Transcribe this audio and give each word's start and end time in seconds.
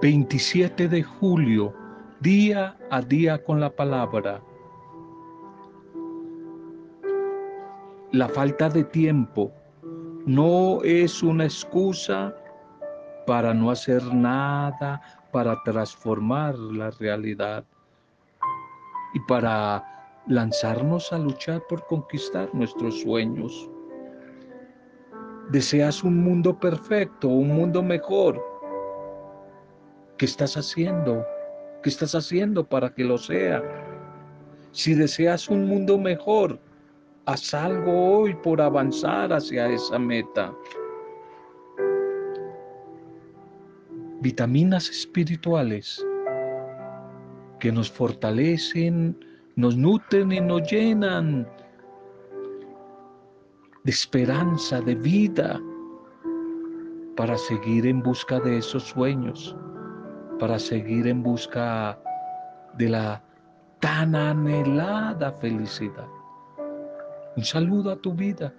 27 0.00 0.86
de 0.86 1.02
julio, 1.02 1.74
día 2.20 2.76
a 2.88 3.02
día 3.02 3.42
con 3.42 3.58
la 3.58 3.68
palabra. 3.68 4.40
La 8.12 8.28
falta 8.28 8.68
de 8.68 8.84
tiempo 8.84 9.50
no 10.24 10.80
es 10.84 11.20
una 11.20 11.46
excusa 11.46 12.32
para 13.26 13.52
no 13.52 13.72
hacer 13.72 14.00
nada, 14.14 15.00
para 15.32 15.60
transformar 15.64 16.56
la 16.56 16.92
realidad 16.92 17.64
y 19.14 19.20
para 19.26 19.84
lanzarnos 20.28 21.12
a 21.12 21.18
luchar 21.18 21.60
por 21.68 21.84
conquistar 21.86 22.48
nuestros 22.54 23.00
sueños. 23.00 23.68
¿Deseas 25.50 26.04
un 26.04 26.22
mundo 26.22 26.56
perfecto, 26.56 27.26
un 27.26 27.48
mundo 27.48 27.82
mejor? 27.82 28.57
¿Qué 30.18 30.26
estás 30.26 30.56
haciendo? 30.56 31.24
¿Qué 31.82 31.88
estás 31.88 32.14
haciendo 32.14 32.64
para 32.64 32.92
que 32.92 33.04
lo 33.04 33.18
sea? 33.18 33.62
Si 34.72 34.94
deseas 34.94 35.48
un 35.48 35.66
mundo 35.66 35.98
mejor, 35.98 36.58
haz 37.26 37.54
algo 37.54 38.18
hoy 38.18 38.34
por 38.34 38.60
avanzar 38.60 39.32
hacia 39.32 39.68
esa 39.68 39.98
meta. 39.98 40.52
vitaminas 44.20 44.88
espirituales 44.90 46.04
que 47.60 47.70
nos 47.70 47.90
fortalecen, 47.90 49.16
nos 49.56 49.76
nutren 49.76 50.32
y 50.32 50.40
nos 50.40 50.70
llenan 50.70 51.48
de 53.84 53.90
esperanza, 53.90 54.80
de 54.80 54.94
vida, 54.96 55.60
para 57.16 57.36
seguir 57.36 57.86
en 57.86 58.02
busca 58.02 58.38
de 58.40 58.58
esos 58.58 58.84
sueños, 58.84 59.56
para 60.38 60.58
seguir 60.58 61.06
en 61.06 61.22
busca 61.22 61.98
de 62.76 62.88
la 62.88 63.22
tan 63.80 64.14
anhelada 64.14 65.32
felicidad. 65.32 66.06
Un 67.36 67.44
saludo 67.44 67.92
a 67.92 67.96
tu 67.96 68.14
vida, 68.14 68.52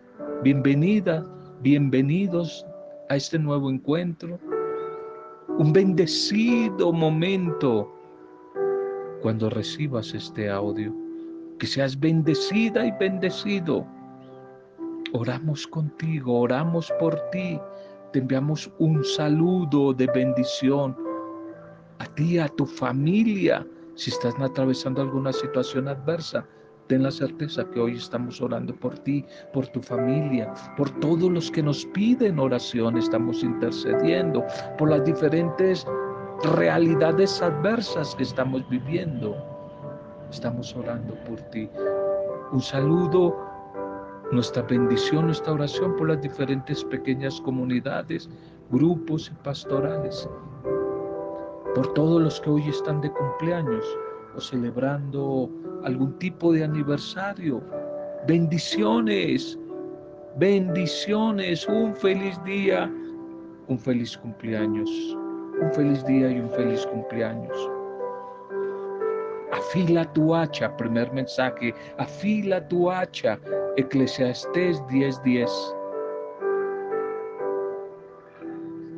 bienvenida, 0.43 1.25
bienvenidos 1.61 2.65
a 3.09 3.15
este 3.15 3.39
nuevo 3.39 3.69
encuentro 3.69 4.39
un 5.59 5.73
bendecido 5.73 6.93
momento 6.93 7.93
cuando 9.21 9.49
recibas 9.49 10.13
este 10.13 10.49
audio. 10.49 10.95
Que 11.59 11.67
seas 11.67 11.99
bendecida 11.99 12.85
y 12.85 12.91
bendecido. 12.91 13.85
Oramos 15.11 15.67
contigo, 15.67 16.39
oramos 16.39 16.89
por 16.97 17.19
ti. 17.31 17.59
Te 18.13 18.19
enviamos 18.19 18.71
un 18.79 19.03
saludo 19.03 19.93
de 19.93 20.07
bendición 20.07 20.95
a 21.99 22.05
ti, 22.15 22.39
a 22.39 22.47
tu 22.47 22.65
familia. 22.65 23.65
Si 23.95 24.09
estás 24.09 24.33
atravesando 24.39 25.01
alguna 25.01 25.31
situación 25.31 25.87
adversa, 25.87 26.45
ten 26.87 27.03
la 27.03 27.11
certeza 27.11 27.63
que 27.69 27.79
hoy 27.79 27.95
estamos 27.95 28.41
orando 28.41 28.73
por 28.75 28.97
ti, 28.99 29.23
por 29.53 29.67
tu 29.67 29.81
familia, 29.81 30.51
por 30.75 30.89
todos 30.99 31.29
los 31.29 31.51
que 31.51 31.61
nos 31.61 31.85
piden 31.87 32.39
oración, 32.39 32.97
estamos 32.97 33.43
intercediendo, 33.43 34.43
por 34.77 34.89
las 34.89 35.05
diferentes 35.05 35.85
realidades 36.55 37.41
adversas 37.41 38.15
que 38.15 38.23
estamos 38.23 38.67
viviendo. 38.69 39.35
Estamos 40.31 40.75
orando 40.75 41.13
por 41.25 41.41
ti. 41.51 41.69
Un 42.51 42.61
saludo, 42.61 43.35
nuestra 44.31 44.63
bendición, 44.63 45.25
nuestra 45.25 45.53
oración 45.53 45.95
por 45.95 46.07
las 46.09 46.21
diferentes 46.21 46.83
pequeñas 46.85 47.41
comunidades, 47.41 48.29
grupos 48.71 49.29
y 49.29 49.43
pastorales, 49.43 50.27
por 51.75 51.93
todos 51.93 52.21
los 52.21 52.41
que 52.41 52.49
hoy 52.49 52.69
están 52.69 53.01
de 53.01 53.11
cumpleaños 53.11 53.85
o 54.35 54.41
celebrando 54.41 55.49
algún 55.83 56.17
tipo 56.19 56.53
de 56.53 56.63
aniversario. 56.63 57.61
Bendiciones, 58.27 59.57
bendiciones, 60.37 61.67
un 61.67 61.95
feliz 61.95 62.41
día, 62.43 62.91
un 63.67 63.77
feliz 63.77 64.17
cumpleaños, 64.17 64.89
un 65.61 65.71
feliz 65.73 66.05
día 66.05 66.31
y 66.31 66.39
un 66.39 66.49
feliz 66.49 66.85
cumpleaños. 66.87 67.69
Afila 69.51 70.11
tu 70.13 70.33
hacha, 70.33 70.75
primer 70.77 71.11
mensaje, 71.13 71.73
afila 71.97 72.67
tu 72.67 72.89
hacha, 72.89 73.39
Eclesiastés 73.77 74.81
10:10. 74.87 75.75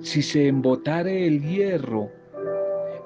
Si 0.02 0.22
se 0.22 0.48
embotare 0.48 1.28
el 1.28 1.42
hierro 1.42 2.10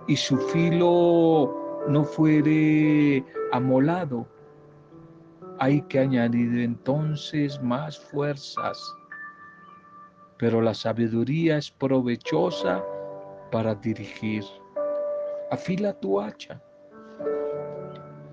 y 0.08 0.16
su 0.16 0.38
filo 0.38 1.84
no 1.88 2.04
fuere 2.04 3.24
amolado, 3.52 4.28
hay 5.60 5.82
que 5.84 6.00
añadir 6.00 6.60
entonces 6.60 7.62
más 7.62 7.98
fuerzas. 7.98 8.78
Pero 10.38 10.62
la 10.62 10.74
sabiduría 10.74 11.58
es 11.58 11.72
provechosa 11.72 12.84
para 13.52 13.74
dirigir. 13.76 14.44
Afila 15.50 15.94
tu 16.00 16.20
hacha. 16.20 16.62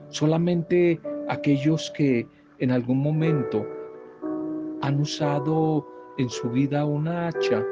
Solamente 0.08 1.00
aquellos 1.28 1.90
que 1.92 2.26
en 2.58 2.70
algún 2.70 2.98
momento 2.98 3.64
han 4.82 5.00
usado 5.00 5.86
en 6.18 6.28
su 6.28 6.50
vida 6.50 6.84
una 6.84 7.28
hacha 7.28 7.64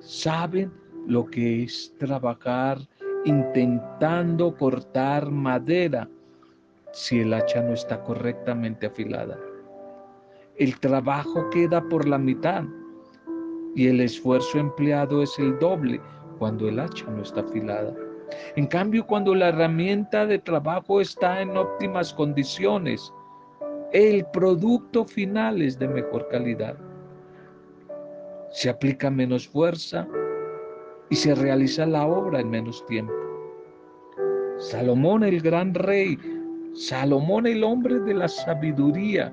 saben 0.00 0.72
lo 1.06 1.24
que 1.26 1.64
es 1.64 1.94
trabajar 1.98 2.78
intentando 3.28 4.56
cortar 4.56 5.30
madera 5.30 6.08
si 6.92 7.20
el 7.20 7.34
hacha 7.34 7.62
no 7.62 7.74
está 7.74 8.02
correctamente 8.02 8.86
afilada. 8.86 9.38
El 10.56 10.78
trabajo 10.80 11.48
queda 11.50 11.82
por 11.88 12.08
la 12.08 12.18
mitad 12.18 12.64
y 13.74 13.86
el 13.88 14.00
esfuerzo 14.00 14.58
empleado 14.58 15.22
es 15.22 15.38
el 15.38 15.58
doble 15.58 16.00
cuando 16.38 16.68
el 16.68 16.80
hacha 16.80 17.04
no 17.10 17.22
está 17.22 17.42
afilada. 17.42 17.94
En 18.56 18.66
cambio, 18.66 19.06
cuando 19.06 19.34
la 19.34 19.48
herramienta 19.48 20.26
de 20.26 20.38
trabajo 20.38 21.00
está 21.00 21.42
en 21.42 21.56
óptimas 21.56 22.12
condiciones, 22.14 23.12
el 23.92 24.24
producto 24.32 25.04
final 25.04 25.62
es 25.62 25.78
de 25.78 25.88
mejor 25.88 26.28
calidad. 26.28 26.76
Se 28.50 28.70
aplica 28.70 29.10
menos 29.10 29.46
fuerza, 29.46 30.06
y 31.10 31.16
se 31.16 31.34
realiza 31.34 31.86
la 31.86 32.06
obra 32.06 32.40
en 32.40 32.50
menos 32.50 32.84
tiempo. 32.86 33.12
Salomón 34.58 35.22
el 35.22 35.40
gran 35.40 35.72
rey, 35.74 36.18
Salomón 36.74 37.46
el 37.46 37.62
hombre 37.64 38.00
de 38.00 38.14
la 38.14 38.28
sabiduría, 38.28 39.32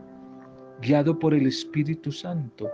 guiado 0.81 1.17
por 1.17 1.33
el 1.33 1.47
Espíritu 1.47 2.11
Santo, 2.11 2.69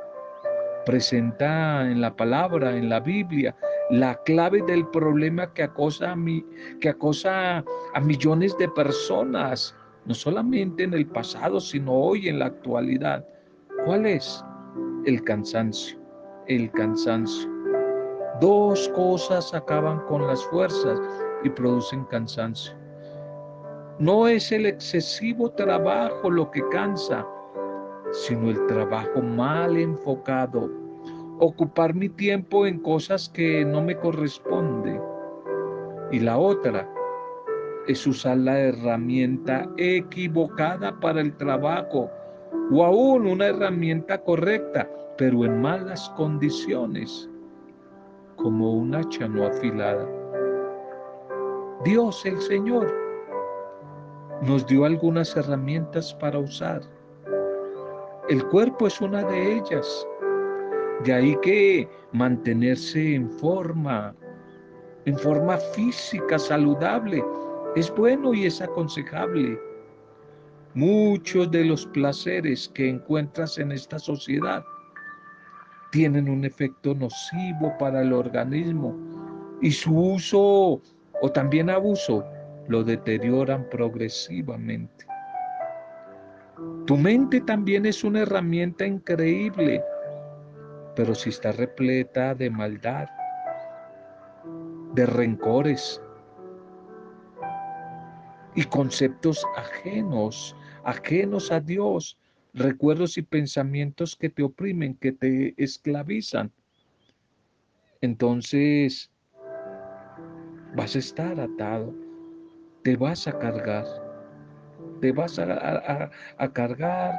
presenta 0.86 1.90
en 1.90 2.02
la 2.02 2.16
palabra, 2.16 2.76
en 2.76 2.90
la 2.90 3.00
Biblia, 3.00 3.56
la 3.90 4.16
clave 4.24 4.62
del 4.64 4.88
problema 4.88 5.52
que 5.54 5.64
acosa 5.64 6.14
a, 6.14 6.18
que 6.80 6.90
acosa 6.90 7.64
a 7.94 8.00
millones 8.00 8.58
de 8.58 8.70
personas, 8.70 9.76
no 10.06 10.14
solamente 10.14 10.84
en 10.84 10.94
el 10.94 11.06
pasado, 11.06 11.60
sino 11.60 11.92
hoy 11.94 12.30
en 12.30 12.40
la 12.40 12.46
actualidad. 12.46 13.26
¿Cuál 13.86 14.06
es? 14.06 14.44
El 15.06 15.24
cansancio, 15.24 16.00
el 16.48 16.72
cansancio. 16.72 17.51
Dos 18.40 18.88
cosas 18.90 19.54
acaban 19.54 20.00
con 20.08 20.26
las 20.26 20.44
fuerzas 20.46 21.00
y 21.44 21.50
producen 21.50 22.06
cansancio. 22.06 22.74
No 24.00 24.28
es 24.28 24.52
el 24.52 24.66
excesivo 24.66 25.52
trabajo 25.52 26.30
lo 26.30 26.50
que 26.50 26.68
cansa, 26.70 27.28
sino 28.12 28.50
el 28.50 28.66
trabajo 28.68 29.22
mal 29.22 29.78
enfocado. 29.78 30.70
Ocupar 31.40 31.94
mi 31.94 32.10
tiempo 32.10 32.66
en 32.66 32.80
cosas 32.80 33.30
que 33.30 33.66
no 33.66 33.82
me 33.82 33.96
corresponden. 33.98 35.02
Y 36.12 36.20
la 36.20 36.38
otra 36.38 36.90
es 37.88 38.08
usar 38.08 38.38
la 38.38 38.60
herramienta 38.60 39.70
equivocada 39.78 41.00
para 41.00 41.22
el 41.22 41.36
trabajo 41.38 42.10
o 42.72 42.86
aún 42.86 43.28
una 43.28 43.48
herramienta 43.48 44.22
correcta, 44.24 44.90
pero 45.18 45.46
en 45.46 45.62
malas 45.62 46.10
condiciones 46.16 47.31
como 48.42 48.74
un 48.74 48.96
hacha 48.96 49.28
no 49.28 49.46
afilada. 49.46 50.08
Dios 51.84 52.26
el 52.26 52.40
Señor 52.42 52.94
nos 54.42 54.66
dio 54.66 54.86
algunas 54.86 55.36
herramientas 55.36 56.14
para 56.16 56.40
usar. 56.40 56.82
El 58.30 58.44
cuerpo 58.48 58.88
es 58.88 59.00
una 59.02 59.24
de 59.24 59.58
ellas. 59.58 60.08
De 61.04 61.14
ahí 61.14 61.36
que 61.42 61.90
mantenerse 62.12 63.16
en 63.16 63.30
forma, 63.30 64.16
en 65.06 65.18
forma 65.18 65.58
física 65.58 66.38
saludable, 66.38 67.24
es 67.76 67.94
bueno 67.96 68.34
y 68.34 68.46
es 68.46 68.62
aconsejable. 68.62 69.60
Muchos 70.74 71.52
de 71.52 71.66
los 71.66 71.86
placeres 71.88 72.70
que 72.70 72.90
encuentras 72.90 73.58
en 73.58 73.72
esta 73.72 74.00
sociedad 74.00 74.64
tienen 75.92 76.30
un 76.30 76.46
efecto 76.46 76.96
nocivo 76.96 77.78
para 77.78 78.02
el 78.02 78.14
organismo 78.14 78.96
y 79.62 79.72
su 79.72 79.96
uso 79.96 80.82
o 81.22 81.32
también 81.32 81.70
abuso 81.70 82.26
lo 82.68 82.84
deterioran 82.84 83.68
progresivamente. 83.70 85.06
Tu 86.86 86.98
mente 86.98 87.42
también 87.42 87.86
es 87.86 88.04
una 88.04 88.22
herramienta 88.22 88.86
increíble, 88.86 89.84
pero 90.96 91.14
si 91.14 91.30
está 91.30 91.52
repleta 91.52 92.34
de 92.34 92.50
maldad, 92.50 93.08
de 94.94 95.06
rencores 95.06 96.02
y 98.56 98.64
conceptos 98.64 99.46
ajenos, 99.58 100.56
ajenos 100.84 101.52
a 101.52 101.60
Dios, 101.60 102.18
recuerdos 102.54 103.18
y 103.18 103.22
pensamientos 103.22 104.16
que 104.16 104.30
te 104.30 104.44
oprimen, 104.44 104.96
que 104.96 105.12
te 105.12 105.54
esclavizan, 105.62 106.52
entonces 108.02 109.12
vas 110.76 110.96
a 110.96 111.00
estar 111.00 111.40
atado, 111.40 111.94
te 112.84 112.96
vas 112.96 113.28
a 113.28 113.38
cargar, 113.38 113.86
te 115.02 115.12
vas 115.12 115.38
a, 115.38 116.10
cargar. 116.54 117.14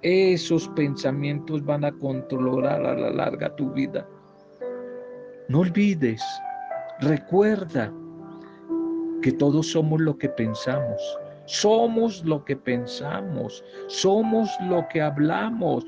Esos 0.00 0.68
pensamientos 0.70 1.64
van 1.64 1.84
a 1.84 1.92
controlar 1.92 2.86
a 2.86 2.94
la 2.94 3.10
larga 3.10 3.54
tu 3.56 3.72
vida. 3.72 4.08
No 5.48 5.60
olvides, 5.60 6.22
recuerda 7.00 7.92
que 9.22 9.32
todos 9.32 9.72
somos 9.72 10.00
lo 10.00 10.16
que 10.16 10.28
pensamos. 10.28 11.18
Somos 11.48 12.22
lo 12.26 12.44
que 12.44 12.54
pensamos, 12.54 13.64
somos 13.86 14.50
lo 14.68 14.86
que 14.88 15.00
hablamos, 15.00 15.82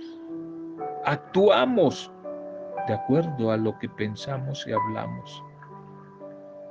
actuamos 1.04 2.10
de 2.88 2.94
acuerdo 2.94 3.50
a 3.50 3.58
lo 3.58 3.78
que 3.78 3.86
pensamos 3.90 4.66
y 4.66 4.72
hablamos. 4.72 5.44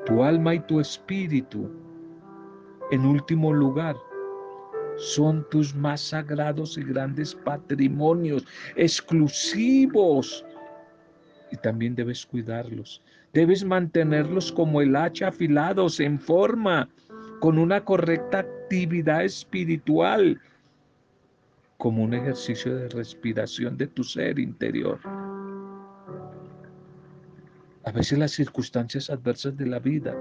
Tu 0.07 0.23
alma 0.23 0.55
y 0.55 0.59
tu 0.61 0.79
espíritu, 0.79 1.69
en 2.89 3.05
último 3.05 3.53
lugar, 3.53 3.95
son 4.97 5.47
tus 5.51 5.75
más 5.75 6.01
sagrados 6.01 6.75
y 6.75 6.83
grandes 6.83 7.35
patrimonios 7.35 8.43
exclusivos. 8.75 10.43
Y 11.51 11.57
también 11.57 11.93
debes 11.93 12.25
cuidarlos. 12.25 13.03
Debes 13.33 13.63
mantenerlos 13.63 14.51
como 14.51 14.81
el 14.81 14.95
hacha 14.95 15.27
afilados 15.27 15.99
en 15.99 16.19
forma, 16.19 16.89
con 17.39 17.57
una 17.57 17.83
correcta 17.83 18.39
actividad 18.39 19.23
espiritual, 19.23 20.39
como 21.77 22.03
un 22.03 22.13
ejercicio 22.13 22.75
de 22.75 22.89
respiración 22.89 23.77
de 23.77 23.87
tu 23.87 24.03
ser 24.03 24.37
interior. 24.39 24.99
A 27.85 27.91
veces 27.91 28.19
las 28.19 28.31
circunstancias 28.31 29.09
adversas 29.09 29.55
de 29.55 29.65
la 29.65 29.79
vida, 29.79 30.15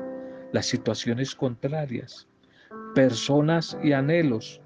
las 0.52 0.66
situaciones 0.66 1.34
contrarias, 1.34 2.28
personas 2.94 3.76
y 3.82 3.92
anhelos, 3.92 4.60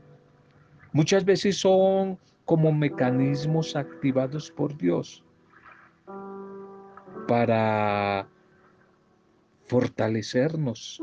muchas 0.93 1.25
veces 1.25 1.56
son 1.56 2.19
como 2.44 2.70
mecanismos 2.72 3.75
activados 3.75 4.50
por 4.50 4.76
Dios 4.76 5.25
para 7.26 8.28
fortalecernos, 9.66 11.00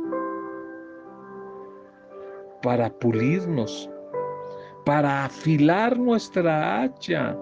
para 2.61 2.89
pulirnos, 2.89 3.89
para 4.85 5.25
afilar 5.25 5.97
nuestra 5.97 6.81
hacha 6.81 7.37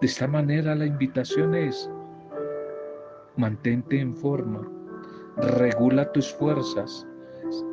de 0.00 0.06
esta 0.06 0.26
manera 0.26 0.74
la 0.74 0.86
invitación 0.86 1.54
es, 1.54 1.90
mantente 3.36 4.00
en 4.00 4.16
forma, 4.16 4.66
regula 5.36 6.10
tus 6.12 6.32
fuerzas, 6.32 7.06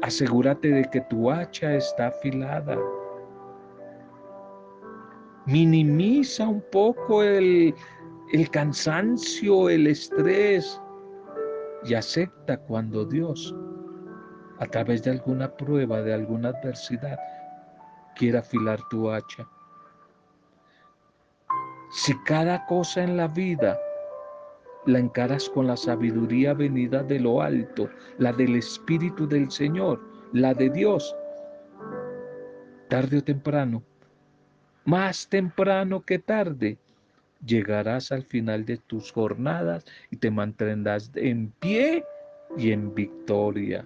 asegúrate 0.02 0.68
de 0.70 0.84
que 0.92 1.00
tu 1.10 1.32
hacha 1.32 1.76
está 1.76 2.08
afilada. 2.08 2.78
Minimiza 5.46 6.50
un 6.50 6.62
poco 6.70 7.24
el, 7.24 7.74
el 8.34 8.50
cansancio, 8.50 9.70
el 9.70 9.88
estrés 9.88 10.82
y 11.86 11.94
acepta 11.94 12.58
cuando 12.58 13.06
Dios, 13.06 13.56
a 14.60 14.66
través 14.66 15.04
de 15.04 15.12
alguna 15.12 15.56
prueba, 15.56 16.02
de 16.02 16.14
alguna 16.14 16.50
adversidad, 16.50 17.20
quiera 18.16 18.40
afilar 18.40 18.80
tu 18.90 19.10
hacha. 19.12 19.48
Si 21.92 22.14
cada 22.24 22.66
cosa 22.66 23.04
en 23.04 23.18
la 23.18 23.28
vida 23.28 23.78
la 24.86 25.00
encaras 25.00 25.50
con 25.50 25.68
la 25.68 25.78
sabiduría 25.78 26.54
venida 26.54 27.04
de 27.04 27.20
lo 27.20 27.42
alto, 27.42 27.90
la 28.18 28.34
del 28.34 28.56
Espíritu 28.56 29.28
del 29.28 29.52
Señor, 29.52 30.02
la 30.34 30.54
de 30.54 30.70
Dios, 30.70 31.16
tarde 32.90 33.18
o 33.18 33.24
temprano, 33.24 33.84
más 34.86 35.28
temprano 35.28 36.02
que 36.02 36.20
tarde, 36.20 36.78
llegarás 37.46 38.12
al 38.12 38.24
final 38.24 38.66
de 38.66 38.78
tus 38.78 39.12
jornadas 39.12 39.86
y 40.10 40.18
te 40.18 40.32
mantendrás 40.32 41.12
en 41.16 41.52
pie 41.60 42.04
y 42.58 42.72
en 42.72 42.96
victoria. 42.96 43.86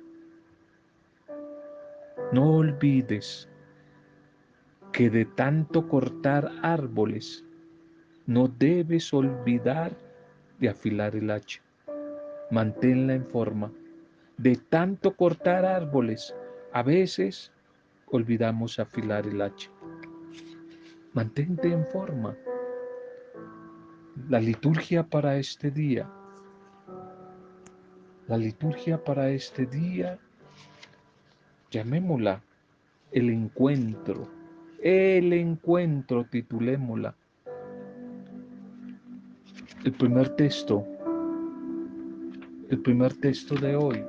No 2.32 2.56
olvides 2.56 3.50
que 4.94 5.10
de 5.10 5.26
tanto 5.26 5.88
cortar 5.88 6.52
árboles, 6.62 7.46
no 8.26 8.48
debes 8.48 9.14
olvidar 9.14 9.92
de 10.60 10.70
afilar 10.70 11.16
el 11.16 11.30
hacha. 11.32 11.62
Manténla 12.52 13.16
en 13.16 13.26
forma. 13.26 13.72
De 14.38 14.56
tanto 14.56 15.16
cortar 15.16 15.66
árboles, 15.66 16.36
a 16.72 16.84
veces 16.84 17.52
olvidamos 18.08 18.80
afilar 18.80 19.28
el 19.28 19.42
hacha. 19.42 19.70
Mantente 21.14 21.72
en 21.72 21.86
forma. 21.88 22.38
La 24.30 24.40
liturgia 24.40 25.04
para 25.04 25.38
este 25.38 25.72
día. 25.72 26.10
La 28.28 28.38
liturgia 28.38 29.04
para 29.04 29.30
este 29.30 29.66
día, 29.66 30.20
llamémosla 31.72 32.44
el 33.12 33.30
encuentro. 33.30 34.28
El 34.84 35.34
encuentro, 35.34 36.26
titulémosla. 36.30 37.16
El 39.84 39.94
primer 39.94 40.30
texto, 40.36 40.86
el 42.70 42.80
primer 42.80 43.14
texto 43.16 43.56
de 43.56 43.76
hoy 43.76 44.04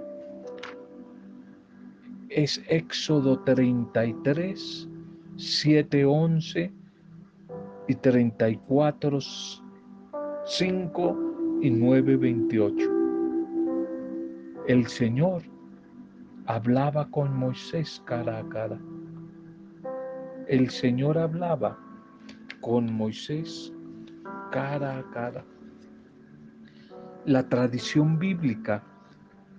es 2.28 2.62
Éxodo 2.68 3.38
33, 3.40 4.88
7, 5.36 6.04
11 6.04 6.70
y 7.88 7.94
34, 7.94 9.18
5 10.44 11.58
y 11.62 11.70
9, 11.70 12.16
28. 12.16 12.90
El 14.68 14.86
Señor 14.86 15.51
hablaba 16.52 17.08
con 17.08 17.34
Moisés 17.34 18.02
cara 18.04 18.38
a 18.38 18.48
cara. 18.50 18.78
El 20.48 20.68
Señor 20.68 21.16
hablaba 21.16 21.78
con 22.60 22.92
Moisés 22.92 23.72
cara 24.50 24.98
a 24.98 25.10
cara. 25.12 25.46
La 27.24 27.48
tradición 27.48 28.18
bíblica 28.18 28.84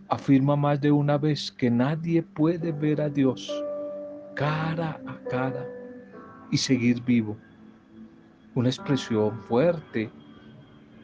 afirma 0.08 0.56
más 0.56 0.80
de 0.82 0.92
una 0.92 1.18
vez 1.18 1.52
que 1.52 1.72
nadie 1.72 2.22
puede 2.22 2.72
ver 2.72 3.02
a 3.02 3.10
Dios 3.10 3.52
cara 4.36 5.02
a 5.08 5.18
cara 5.30 5.68
y 6.52 6.58
seguir 6.58 7.02
vivo. 7.04 7.36
Una 8.54 8.70
expresión 8.70 9.42
fuerte, 9.42 10.12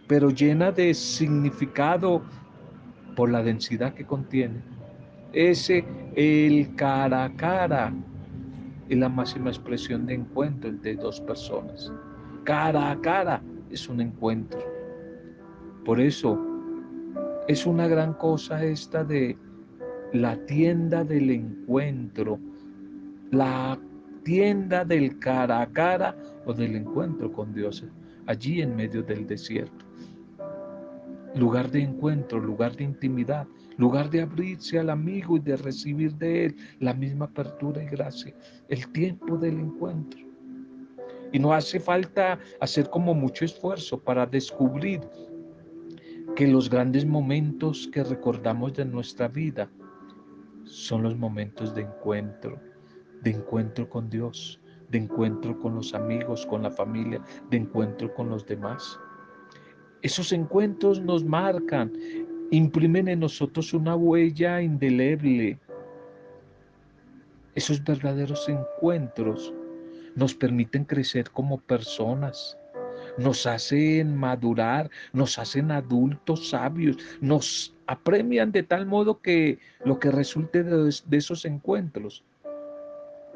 pero 0.07 0.29
llena 0.29 0.71
de 0.71 0.93
significado 0.93 2.21
por 3.15 3.31
la 3.31 3.41
densidad 3.41 3.95
que 3.95 4.05
contiene. 4.05 4.61
Ese 5.33 5.85
el 6.15 6.73
cara 6.75 7.25
a 7.25 7.35
cara 7.35 7.93
es 8.89 8.97
la 8.97 9.09
máxima 9.09 9.49
expresión 9.49 10.07
de 10.07 10.15
encuentro 10.15 10.69
entre 10.69 10.95
dos 10.95 11.21
personas. 11.21 11.91
Cara 12.43 12.91
a 12.91 12.99
cara 12.99 13.41
es 13.69 13.87
un 13.87 14.01
encuentro. 14.01 14.59
Por 15.85 15.99
eso 15.99 16.39
es 17.47 17.65
una 17.65 17.87
gran 17.87 18.13
cosa 18.13 18.63
esta 18.63 19.03
de 19.03 19.37
la 20.13 20.35
tienda 20.45 21.03
del 21.03 21.29
encuentro, 21.29 22.39
la 23.31 23.79
tienda 24.23 24.83
del 24.83 25.19
cara 25.19 25.61
a 25.61 25.67
cara 25.67 26.15
o 26.45 26.53
del 26.53 26.75
encuentro 26.75 27.31
con 27.31 27.53
Dios, 27.53 27.85
allí 28.25 28.61
en 28.61 28.75
medio 28.75 29.03
del 29.03 29.27
desierto. 29.27 29.85
Lugar 31.35 31.69
de 31.69 31.83
encuentro, 31.83 32.39
lugar 32.39 32.75
de 32.75 32.85
intimidad, 32.85 33.47
lugar 33.79 34.09
de 34.09 34.21
abrirse 34.21 34.77
al 34.77 34.89
amigo 34.89 35.37
y 35.37 35.39
de 35.39 35.55
recibir 35.55 36.13
de 36.15 36.45
él 36.45 36.55
la 36.79 36.93
misma 36.93 37.25
apertura 37.25 37.81
y 37.81 37.87
gracia, 37.87 38.35
el 38.67 38.85
tiempo 38.91 39.37
del 39.37 39.57
encuentro. 39.57 40.19
Y 41.31 41.39
no 41.39 41.53
hace 41.53 41.79
falta 41.79 42.37
hacer 42.59 42.89
como 42.89 43.13
mucho 43.13 43.45
esfuerzo 43.45 43.97
para 43.97 44.25
descubrir 44.25 44.99
que 46.35 46.45
los 46.45 46.69
grandes 46.69 47.05
momentos 47.05 47.89
que 47.93 48.03
recordamos 48.03 48.73
de 48.73 48.83
nuestra 48.83 49.29
vida 49.29 49.69
son 50.65 51.03
los 51.03 51.15
momentos 51.17 51.73
de 51.73 51.83
encuentro, 51.83 52.59
de 53.21 53.31
encuentro 53.31 53.89
con 53.89 54.09
Dios, 54.09 54.59
de 54.89 54.97
encuentro 54.97 55.57
con 55.57 55.75
los 55.75 55.93
amigos, 55.93 56.45
con 56.45 56.63
la 56.63 56.71
familia, 56.71 57.21
de 57.49 57.57
encuentro 57.57 58.13
con 58.13 58.29
los 58.29 58.45
demás. 58.45 58.99
Esos 60.01 60.33
encuentros 60.33 61.01
nos 61.01 61.23
marcan, 61.23 61.93
imprimen 62.51 63.07
en 63.07 63.19
nosotros 63.19 63.73
una 63.73 63.95
huella 63.95 64.61
indeleble. 64.61 65.59
Esos 67.55 67.83
verdaderos 67.83 68.47
encuentros 68.49 69.53
nos 70.15 70.33
permiten 70.33 70.85
crecer 70.85 71.29
como 71.31 71.59
personas, 71.59 72.57
nos 73.17 73.45
hacen 73.45 74.15
madurar, 74.15 74.89
nos 75.13 75.37
hacen 75.37 75.71
adultos 75.71 76.49
sabios, 76.49 76.97
nos 77.21 77.75
apremian 77.87 78.51
de 78.51 78.63
tal 78.63 78.85
modo 78.85 79.21
que 79.21 79.59
lo 79.83 79.99
que 79.99 80.11
resulte 80.11 80.63
de, 80.63 81.17
esos 81.17 81.45
encuentros 81.45 82.23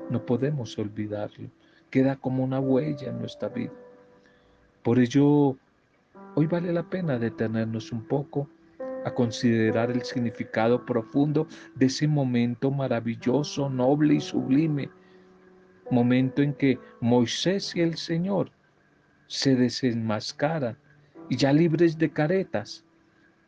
no 0.09 0.25
podemos 0.25 0.77
olvidarlo, 0.77 1.49
queda 1.89 2.15
como 2.15 2.43
una 2.43 2.59
huella 2.59 3.09
en 3.09 3.19
nuestra 3.19 3.49
vida. 3.49 3.71
Por 4.83 4.99
ello, 4.99 5.55
hoy 6.35 6.47
vale 6.47 6.73
la 6.73 6.83
pena 6.83 7.17
detenernos 7.17 7.91
un 7.91 8.03
poco 8.03 8.49
a 9.05 9.13
considerar 9.13 9.91
el 9.91 10.01
significado 10.03 10.85
profundo 10.85 11.47
de 11.75 11.87
ese 11.87 12.07
momento 12.07 12.71
maravilloso, 12.71 13.69
noble 13.69 14.15
y 14.15 14.21
sublime, 14.21 14.89
momento 15.91 16.41
en 16.41 16.53
que 16.53 16.79
Moisés 17.01 17.75
y 17.75 17.81
el 17.81 17.97
Señor 17.97 18.51
se 19.27 19.55
desenmascaran 19.55 20.77
y 21.29 21.37
ya 21.37 21.53
libres 21.53 21.97
de 21.97 22.09
caretas, 22.11 22.85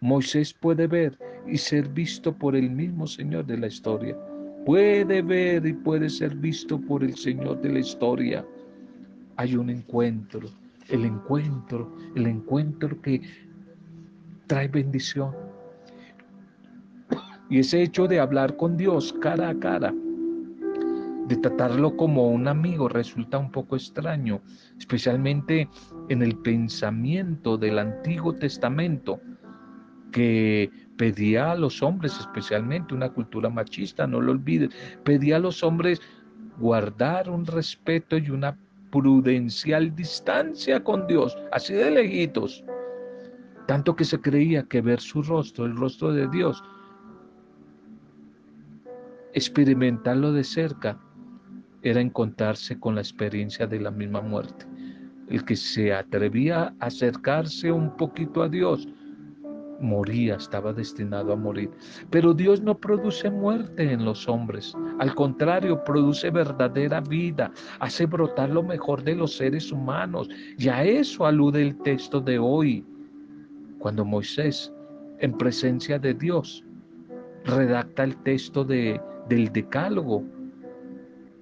Moisés 0.02 0.54
puede 0.54 0.88
ver 0.88 1.18
y 1.48 1.58
ser 1.58 1.88
visto 1.90 2.36
por 2.36 2.56
el 2.56 2.70
mismo 2.70 3.08
Señor 3.08 3.46
de 3.46 3.58
la 3.58 3.68
historia. 3.68 4.18
Puede 4.66 5.22
ver 5.22 5.66
y 5.66 5.74
puede 5.74 6.10
ser 6.10 6.36
visto 6.36 6.80
por 6.80 7.04
el 7.04 7.16
Señor 7.16 7.62
de 7.62 7.72
la 7.72 7.80
historia. 7.80 8.46
Hay 9.38 9.56
un 9.56 9.70
encuentro, 9.70 10.48
el 10.90 11.06
encuentro, 11.06 11.96
el 12.16 12.28
encuentro 12.28 13.00
que 13.02 13.22
trae 14.48 14.68
bendición. 14.68 15.45
Y 17.50 17.60
ese 17.60 17.82
hecho 17.82 18.08
de 18.08 18.20
hablar 18.20 18.58
con 18.58 18.76
Dios 18.76 19.14
cara 19.22 19.50
a 19.50 19.60
cara, 19.60 19.94
de 21.28 21.38
tratarlo 21.38 21.96
como 21.96 22.30
un 22.30 22.48
amigo, 22.48 22.88
resulta 22.88 23.38
un 23.38 23.52
poco 23.52 23.76
extraño, 23.76 24.42
especialmente 24.78 25.68
en 26.10 26.22
el 26.22 26.36
pensamiento 26.38 27.58
del 27.58 27.80
Antiguo 27.80 28.34
Testamento, 28.34 29.20
que 30.12 30.70
pedía 30.98 31.52
a 31.52 31.56
los 31.56 31.82
hombres, 31.84 32.18
especialmente 32.20 32.94
una 32.94 33.10
cultura 33.10 33.50
machista, 33.50 34.08
no 34.08 34.22
lo 34.22 34.32
olvides, 34.32 34.70
pedía 35.04 35.38
a 35.38 35.40
los 35.40 35.64
hombres 35.64 36.02
guardar 36.58 37.30
un 37.30 37.46
respeto 37.46 38.18
y 38.18 38.30
una 38.30 38.58
prudencial 38.92 39.94
distancia 39.96 40.84
con 40.84 41.06
Dios, 41.08 41.38
así 41.52 41.74
de 41.74 41.92
lejitos. 41.92 42.64
Tanto 43.68 43.96
que 43.96 44.06
se 44.06 44.22
creía 44.22 44.64
que 44.64 44.82
ver 44.82 45.02
su 45.02 45.22
rostro, 45.24 45.66
el 45.66 45.76
rostro 45.76 46.14
de 46.14 46.28
Dios, 46.28 46.64
experimentarlo 49.36 50.32
de 50.32 50.44
cerca, 50.46 50.98
era 51.82 52.00
encontrarse 52.02 52.80
con 52.80 52.96
la 52.96 53.02
experiencia 53.02 53.68
de 53.68 53.82
la 53.82 53.92
misma 53.92 54.22
muerte. 54.22 54.66
El 55.30 55.44
que 55.44 55.58
se 55.58 55.94
atrevía 55.94 56.74
a 56.80 56.86
acercarse 56.86 57.72
un 57.72 57.96
poquito 57.98 58.42
a 58.42 58.50
Dios, 58.50 58.88
moría, 59.82 60.36
estaba 60.36 60.72
destinado 60.72 61.34
a 61.34 61.36
morir. 61.36 61.70
Pero 62.10 62.34
Dios 62.34 62.62
no 62.62 62.78
produce 62.78 63.30
muerte 63.30 63.92
en 63.92 64.06
los 64.06 64.28
hombres, 64.30 64.74
al 65.00 65.14
contrario, 65.14 65.84
produce 65.84 66.32
verdadera 66.32 67.02
vida, 67.02 67.52
hace 67.80 68.06
brotar 68.06 68.50
lo 68.50 68.64
mejor 68.64 69.04
de 69.04 69.16
los 69.16 69.36
seres 69.36 69.70
humanos. 69.70 70.30
Y 70.58 70.70
a 70.70 70.84
eso 70.86 71.26
alude 71.26 71.62
el 71.62 71.78
texto 71.80 72.22
de 72.22 72.40
hoy, 72.40 72.86
cuando 73.80 74.06
Moisés, 74.06 74.72
en 75.20 75.38
presencia 75.38 76.00
de 76.00 76.14
Dios, 76.14 76.64
redacta 77.44 78.06
el 78.06 78.16
texto 78.24 78.64
de, 78.64 79.00
del 79.30 79.52
decálogo. 79.52 80.24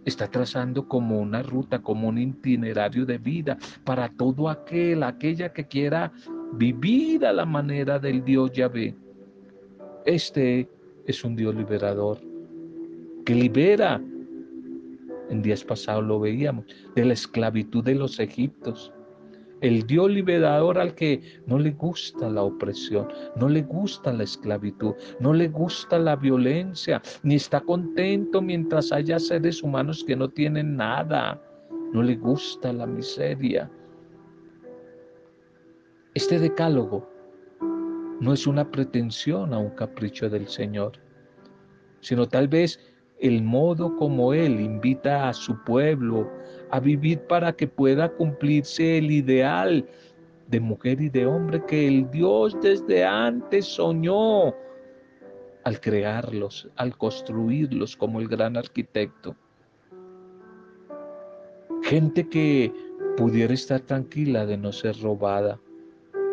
Está 0.05 0.29
trazando 0.29 0.87
como 0.87 1.19
una 1.19 1.41
ruta, 1.43 1.81
como 1.81 2.09
un 2.09 2.17
itinerario 2.17 3.05
de 3.05 3.17
vida 3.17 3.57
para 3.85 4.09
todo 4.09 4.49
aquel, 4.49 5.03
aquella 5.03 5.53
que 5.53 5.67
quiera 5.67 6.11
vivir 6.53 7.25
a 7.25 7.31
la 7.31 7.45
manera 7.45 7.99
del 7.99 8.23
Dios 8.23 8.51
Yahvé. 8.51 8.95
Este 10.05 10.69
es 11.07 11.23
un 11.23 11.35
Dios 11.35 11.55
liberador 11.55 12.19
que 13.25 13.35
libera, 13.35 14.01
en 15.29 15.41
días 15.41 15.63
pasados 15.63 16.03
lo 16.03 16.19
veíamos, 16.19 16.65
de 16.95 17.05
la 17.05 17.13
esclavitud 17.13 17.83
de 17.83 17.95
los 17.95 18.19
egiptos. 18.19 18.91
El 19.63 19.87
Dios 19.87 20.11
liberador 20.11 20.77
al 20.77 20.93
que 20.93 21.21
no 21.47 21.57
le 21.57 21.71
gusta 21.71 22.29
la 22.29 22.43
opresión, 22.43 23.07
no 23.37 23.47
le 23.47 23.61
gusta 23.61 24.11
la 24.11 24.23
esclavitud, 24.25 24.93
no 25.21 25.31
le 25.31 25.47
gusta 25.47 25.97
la 25.97 26.17
violencia, 26.17 27.01
ni 27.23 27.35
está 27.35 27.61
contento 27.61 28.41
mientras 28.41 28.91
haya 28.91 29.17
seres 29.19 29.63
humanos 29.63 30.03
que 30.05 30.17
no 30.17 30.27
tienen 30.27 30.75
nada. 30.75 31.41
No 31.93 32.03
le 32.03 32.17
gusta 32.17 32.73
la 32.73 32.85
miseria. 32.85 33.71
Este 36.13 36.39
decálogo 36.39 37.09
no 38.19 38.33
es 38.33 38.45
una 38.45 38.69
pretensión 38.69 39.53
a 39.53 39.59
un 39.59 39.69
capricho 39.69 40.29
del 40.29 40.49
Señor, 40.49 40.99
sino 42.01 42.27
tal 42.27 42.49
vez 42.49 42.81
el 43.23 43.41
modo 43.41 43.95
como 43.95 44.33
Él 44.33 44.59
invita 44.59 45.29
a 45.29 45.33
su 45.33 45.57
pueblo 45.63 46.29
a 46.71 46.79
vivir 46.81 47.21
para 47.21 47.53
que 47.53 47.67
pueda 47.67 48.09
cumplirse 48.09 48.97
el 48.97 49.11
ideal 49.11 49.87
de 50.49 50.59
mujer 50.59 50.99
y 50.99 51.07
de 51.07 51.25
hombre 51.25 51.63
que 51.65 51.87
el 51.87 52.11
Dios 52.11 52.55
desde 52.61 53.05
antes 53.05 53.65
soñó 53.65 54.53
al 55.63 55.79
crearlos, 55.79 56.69
al 56.75 56.97
construirlos 56.97 57.95
como 57.95 58.19
el 58.19 58.27
gran 58.27 58.57
arquitecto. 58.57 59.37
Gente 61.83 62.27
que 62.27 62.73
pudiera 63.15 63.53
estar 63.53 63.79
tranquila 63.79 64.45
de 64.45 64.57
no 64.57 64.73
ser 64.73 64.99
robada, 65.01 65.57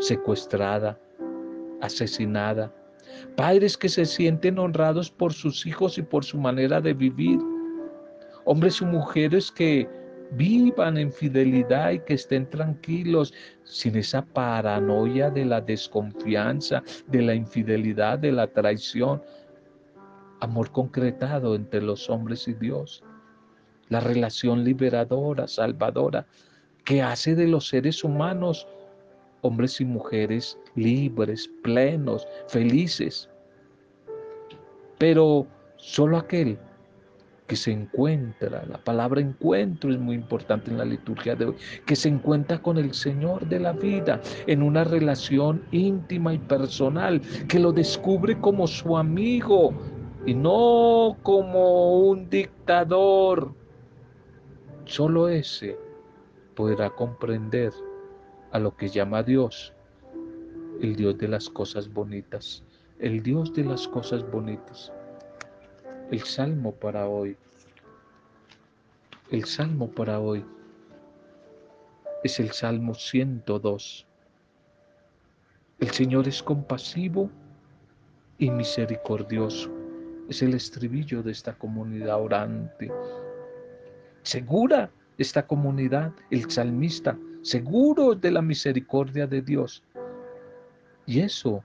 secuestrada, 0.00 0.98
asesinada. 1.80 2.74
Padres 3.36 3.76
que 3.76 3.88
se 3.88 4.04
sienten 4.04 4.58
honrados 4.58 5.10
por 5.10 5.32
sus 5.32 5.66
hijos 5.66 5.98
y 5.98 6.02
por 6.02 6.24
su 6.24 6.38
manera 6.38 6.80
de 6.80 6.94
vivir. 6.94 7.38
Hombres 8.44 8.80
y 8.80 8.84
mujeres 8.84 9.50
que 9.50 9.88
vivan 10.32 10.96
en 10.96 11.12
fidelidad 11.12 11.90
y 11.92 12.00
que 12.00 12.14
estén 12.14 12.48
tranquilos 12.48 13.34
sin 13.64 13.96
esa 13.96 14.24
paranoia 14.24 15.30
de 15.30 15.44
la 15.44 15.60
desconfianza, 15.60 16.82
de 17.08 17.22
la 17.22 17.34
infidelidad, 17.34 18.18
de 18.18 18.32
la 18.32 18.46
traición. 18.46 19.22
Amor 20.40 20.70
concretado 20.70 21.54
entre 21.54 21.82
los 21.82 22.08
hombres 22.08 22.48
y 22.48 22.54
Dios. 22.54 23.02
La 23.88 24.00
relación 24.00 24.64
liberadora, 24.64 25.48
salvadora, 25.48 26.26
que 26.84 27.02
hace 27.02 27.34
de 27.34 27.48
los 27.48 27.68
seres 27.68 28.04
humanos 28.04 28.66
hombres 29.42 29.80
y 29.80 29.84
mujeres 29.84 30.58
libres, 30.74 31.50
plenos, 31.62 32.26
felices. 32.48 33.28
Pero 34.98 35.46
solo 35.76 36.18
aquel 36.18 36.58
que 37.50 37.56
se 37.56 37.72
encuentra, 37.72 38.64
la 38.66 38.78
palabra 38.78 39.20
encuentro 39.20 39.90
es 39.90 39.98
muy 39.98 40.14
importante 40.14 40.70
en 40.70 40.78
la 40.78 40.84
liturgia 40.84 41.34
de 41.34 41.46
hoy, 41.46 41.56
que 41.84 41.96
se 41.96 42.08
encuentra 42.08 42.62
con 42.62 42.78
el 42.78 42.94
Señor 42.94 43.44
de 43.48 43.58
la 43.58 43.72
vida 43.72 44.20
en 44.46 44.62
una 44.62 44.84
relación 44.84 45.64
íntima 45.72 46.32
y 46.32 46.38
personal, 46.38 47.20
que 47.48 47.58
lo 47.58 47.72
descubre 47.72 48.38
como 48.40 48.68
su 48.68 48.96
amigo 48.96 49.72
y 50.26 50.34
no 50.34 51.16
como 51.24 51.98
un 51.98 52.30
dictador. 52.30 53.52
Solo 54.84 55.28
ese 55.28 55.76
podrá 56.54 56.90
comprender 56.90 57.72
a 58.52 58.58
lo 58.58 58.76
que 58.76 58.88
llama 58.88 59.22
Dios, 59.22 59.72
el 60.80 60.96
Dios 60.96 61.18
de 61.18 61.28
las 61.28 61.48
cosas 61.48 61.92
bonitas, 61.92 62.62
el 62.98 63.22
Dios 63.22 63.52
de 63.54 63.64
las 63.64 63.86
cosas 63.88 64.28
bonitas. 64.30 64.92
El 66.10 66.22
salmo 66.24 66.72
para 66.72 67.06
hoy, 67.06 67.36
el 69.30 69.44
salmo 69.44 69.88
para 69.90 70.18
hoy 70.18 70.44
es 72.22 72.38
el 72.38 72.50
Salmo 72.50 72.94
102. 72.94 74.06
El 75.78 75.90
Señor 75.90 76.28
es 76.28 76.42
compasivo 76.42 77.30
y 78.38 78.50
misericordioso. 78.50 79.70
Es 80.28 80.42
el 80.42 80.54
estribillo 80.54 81.22
de 81.22 81.32
esta 81.32 81.54
comunidad 81.54 82.20
orante. 82.20 82.92
Segura 84.22 84.90
esta 85.16 85.46
comunidad, 85.46 86.12
el 86.30 86.50
salmista, 86.50 87.16
seguro 87.42 88.14
de 88.14 88.30
la 88.30 88.42
misericordia 88.42 89.26
de 89.26 89.42
Dios. 89.42 89.82
Y 91.06 91.20
eso 91.20 91.64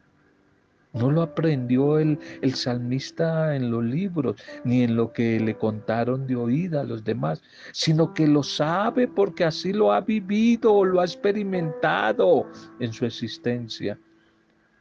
No 0.94 1.12
lo 1.12 1.24
aprendió 1.24 2.00
el, 2.00 2.18
el, 2.42 2.54
salmista 2.56 3.54
en 3.58 3.70
los 3.70 3.84
libros, 3.84 4.42
ni 4.64 4.84
en 4.84 4.96
lo 4.96 5.12
que 5.12 5.42
le 5.42 5.58
contaron 5.58 6.26
de 6.26 6.38
oída 6.38 6.82
a 6.82 6.84
los 6.86 7.04
demás, 7.04 7.44
sino 7.74 8.14
que 8.14 8.26
lo 8.26 8.44
sabe 8.44 9.06
porque 9.06 9.44
así 9.44 9.74
lo 9.74 9.92
ha 9.92 10.00
vivido 10.00 10.86
lo 10.86 11.02
ha 11.02 11.04
experimentado 11.04 12.50
en 12.80 12.94
su 12.94 13.06
existencia. 13.06 14.00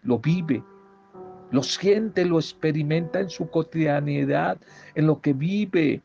Lo 0.05 0.21
vive, 0.21 0.63
lo 1.51 1.63
siente, 1.63 2.25
lo 2.25 2.39
experimenta 2.39 3.21
en 3.21 3.31
su 3.31 3.49
cotidianidad, 3.49 4.59
en 4.95 5.07
lo 5.07 5.21
que 5.21 5.33
vive, 5.33 6.03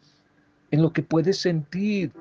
en 0.71 0.81
lo 0.81 0.91
que 0.91 1.03
puede 1.03 1.33
sentir, 1.33 2.11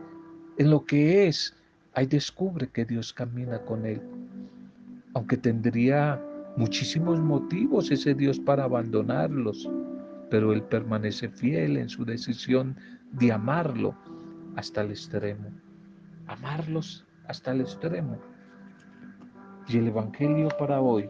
en 0.56 0.70
lo 0.70 0.84
que 0.84 1.26
es. 1.26 1.54
Ahí 1.94 2.06
descubre 2.06 2.68
que 2.68 2.84
Dios 2.84 3.12
camina 3.12 3.58
con 3.64 3.86
él. 3.86 4.00
Aunque 5.14 5.36
tendría 5.36 6.22
muchísimos 6.56 7.20
motivos 7.20 7.90
ese 7.90 8.14
Dios 8.14 8.38
para 8.40 8.64
abandonarlos, 8.64 9.68
pero 10.30 10.52
Él 10.52 10.62
permanece 10.62 11.28
fiel 11.28 11.76
en 11.76 11.88
su 11.88 12.04
decisión 12.04 12.76
de 13.12 13.32
amarlo 13.32 13.94
hasta 14.56 14.82
el 14.82 14.90
extremo. 14.90 15.50
Amarlos 16.26 17.06
hasta 17.26 17.52
el 17.52 17.62
extremo. 17.62 18.18
Y 19.68 19.78
el 19.78 19.88
Evangelio 19.88 20.48
para 20.58 20.80
hoy, 20.80 21.08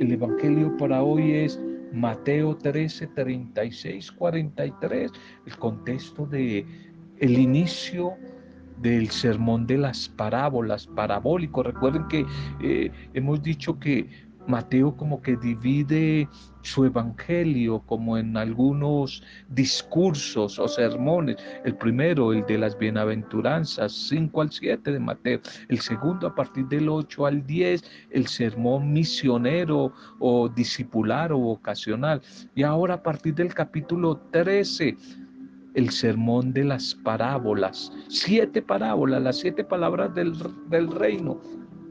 el 0.00 0.12
Evangelio 0.12 0.76
para 0.76 1.02
hoy 1.02 1.32
es 1.32 1.60
Mateo 1.92 2.56
13, 2.56 3.06
36, 3.08 4.12
43, 4.12 5.10
el 5.46 5.56
contexto 5.56 6.26
de 6.26 6.66
el 7.18 7.38
inicio 7.38 8.14
del 8.80 9.10
sermón 9.10 9.66
de 9.66 9.78
las 9.78 10.08
parábolas, 10.08 10.86
parabólico. 10.86 11.62
Recuerden 11.62 12.06
que 12.08 12.26
eh, 12.62 12.90
hemos 13.14 13.42
dicho 13.42 13.78
que 13.78 14.08
Mateo 14.48 14.96
como 14.96 15.20
que 15.20 15.36
divide 15.36 16.26
su 16.62 16.86
evangelio 16.86 17.80
como 17.80 18.16
en 18.16 18.36
algunos 18.36 19.22
discursos 19.48 20.58
o 20.58 20.66
sermones. 20.66 21.36
El 21.64 21.76
primero, 21.76 22.32
el 22.32 22.46
de 22.46 22.56
las 22.56 22.76
bienaventuranzas, 22.78 23.92
5 24.08 24.40
al 24.40 24.50
7 24.50 24.92
de 24.92 24.98
Mateo. 24.98 25.40
El 25.68 25.80
segundo, 25.80 26.26
a 26.26 26.34
partir 26.34 26.66
del 26.66 26.88
8 26.88 27.26
al 27.26 27.46
10, 27.46 27.84
el 28.10 28.26
sermón 28.26 28.90
misionero 28.90 29.92
o 30.18 30.48
discipular 30.48 31.30
o 31.30 31.38
vocacional. 31.38 32.22
Y 32.54 32.62
ahora 32.62 32.94
a 32.94 33.02
partir 33.02 33.34
del 33.34 33.52
capítulo 33.52 34.16
13 34.32 34.96
el 35.78 35.90
sermón 35.90 36.52
de 36.52 36.64
las 36.64 36.92
parábolas. 36.92 37.92
Siete 38.08 38.60
parábolas, 38.60 39.22
las 39.22 39.38
siete 39.38 39.62
palabras 39.62 40.12
del, 40.12 40.90
reino 40.90 41.40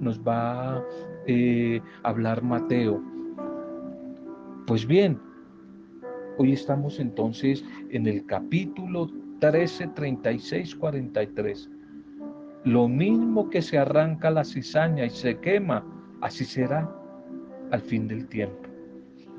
nos 0.01 0.19
va 0.19 0.75
a 0.75 0.83
eh, 1.25 1.81
hablar 2.03 2.43
Mateo. 2.43 3.01
Pues 4.65 4.85
bien, 4.85 5.17
hoy 6.37 6.51
estamos 6.51 6.99
entonces 6.99 7.63
en 7.89 8.07
el 8.07 8.25
capítulo 8.25 9.09
13, 9.39 9.87
36, 9.95 10.75
43. 10.75 11.69
Lo 12.65 12.89
mismo 12.89 13.49
que 13.49 13.61
se 13.61 13.77
arranca 13.77 14.29
la 14.29 14.43
cizaña 14.43 15.05
y 15.05 15.11
se 15.11 15.39
quema, 15.39 15.85
así 16.19 16.43
será 16.43 16.93
al 17.71 17.79
fin 17.79 18.09
del 18.09 18.27
tiempo, 18.27 18.67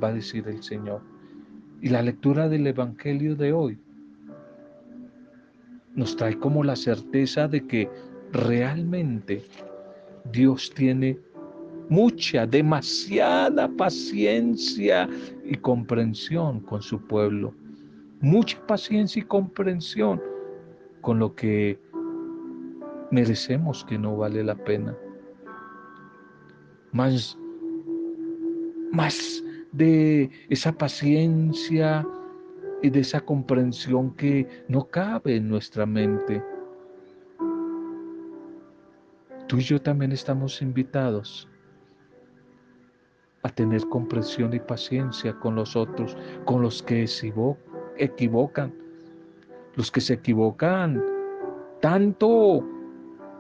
va 0.02 0.08
a 0.08 0.14
decir 0.14 0.48
el 0.48 0.62
Señor. 0.62 1.02
Y 1.82 1.90
la 1.90 2.00
lectura 2.00 2.48
del 2.48 2.66
Evangelio 2.66 3.36
de 3.36 3.52
hoy 3.52 3.78
nos 5.95 6.16
trae 6.16 6.38
como 6.38 6.62
la 6.62 6.76
certeza 6.76 7.49
de 7.49 7.66
que 7.66 7.90
realmente 8.33 9.42
Dios 10.33 10.73
tiene 10.75 11.18
mucha, 11.88 12.47
demasiada 12.47 13.68
paciencia 13.68 15.09
y 15.44 15.57
comprensión 15.57 16.61
con 16.61 16.83
su 16.83 17.01
pueblo. 17.01 17.55
Mucha 18.20 18.64
paciencia 18.66 19.20
y 19.20 19.24
comprensión 19.24 20.20
con 21.01 21.18
lo 21.18 21.35
que 21.35 21.81
merecemos 23.11 23.85
que 23.85 23.98
no 23.98 24.16
vale 24.16 24.44
la 24.44 24.55
pena. 24.55 24.96
Más, 26.92 27.38
más 28.92 29.42
de 29.72 30.31
esa 30.48 30.72
paciencia 30.72 32.07
y 32.82 32.90
de 32.90 33.00
esa 33.00 33.20
comprensión 33.20 34.14
que 34.14 34.64
no 34.68 34.84
cabe 34.84 35.36
en 35.36 35.48
nuestra 35.48 35.86
mente. 35.86 36.42
Tú 39.46 39.56
y 39.56 39.62
yo 39.62 39.80
también 39.80 40.12
estamos 40.12 40.60
invitados 40.60 41.48
a 43.42 43.48
tener 43.48 43.86
comprensión 43.88 44.52
y 44.52 44.60
paciencia 44.60 45.32
con 45.38 45.54
los 45.54 45.74
otros, 45.76 46.16
con 46.44 46.62
los 46.62 46.82
que 46.82 47.06
equivocan, 47.96 48.74
los 49.74 49.90
que 49.90 50.00
se 50.00 50.14
equivocan 50.14 51.02
tanto 51.80 52.28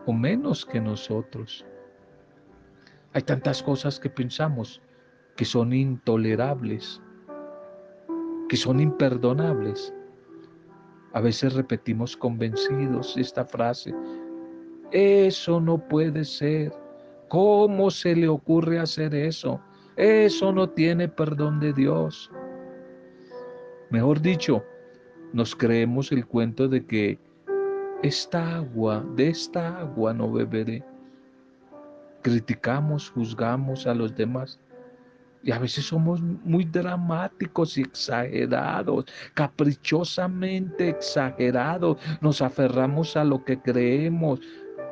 o 0.06 0.12
menos 0.12 0.64
que 0.64 0.80
nosotros. 0.80 1.66
Hay 3.12 3.22
tantas 3.22 3.62
cosas 3.62 3.98
que 4.00 4.08
pensamos 4.08 4.80
que 5.36 5.44
son 5.44 5.72
intolerables, 5.72 7.02
que 8.48 8.56
son 8.56 8.80
imperdonables. 8.80 9.92
A 11.12 11.20
veces 11.20 11.54
repetimos 11.54 12.16
convencidos 12.16 13.16
esta 13.16 13.44
frase, 13.44 13.94
eso 14.90 15.60
no 15.60 15.78
puede 15.78 16.24
ser. 16.24 16.72
¿Cómo 17.28 17.90
se 17.90 18.16
le 18.16 18.28
ocurre 18.28 18.78
hacer 18.78 19.14
eso? 19.14 19.60
Eso 19.96 20.52
no 20.52 20.68
tiene 20.70 21.08
perdón 21.08 21.60
de 21.60 21.72
Dios. 21.72 22.30
Mejor 23.90 24.20
dicho, 24.20 24.64
nos 25.32 25.54
creemos 25.54 26.10
el 26.12 26.26
cuento 26.26 26.68
de 26.68 26.86
que 26.86 27.18
esta 28.02 28.56
agua, 28.56 29.04
de 29.16 29.28
esta 29.28 29.80
agua 29.80 30.14
no 30.14 30.30
beberé. 30.30 30.84
Criticamos, 32.22 33.10
juzgamos 33.10 33.86
a 33.86 33.94
los 33.94 34.14
demás 34.14 34.60
y 35.42 35.52
a 35.52 35.58
veces 35.58 35.86
somos 35.86 36.20
muy 36.20 36.64
dramáticos 36.64 37.78
y 37.78 37.82
exagerados, 37.82 39.04
caprichosamente 39.34 40.90
exagerados. 40.90 41.98
Nos 42.20 42.42
aferramos 42.42 43.16
a 43.16 43.24
lo 43.24 43.44
que 43.44 43.60
creemos, 43.60 44.40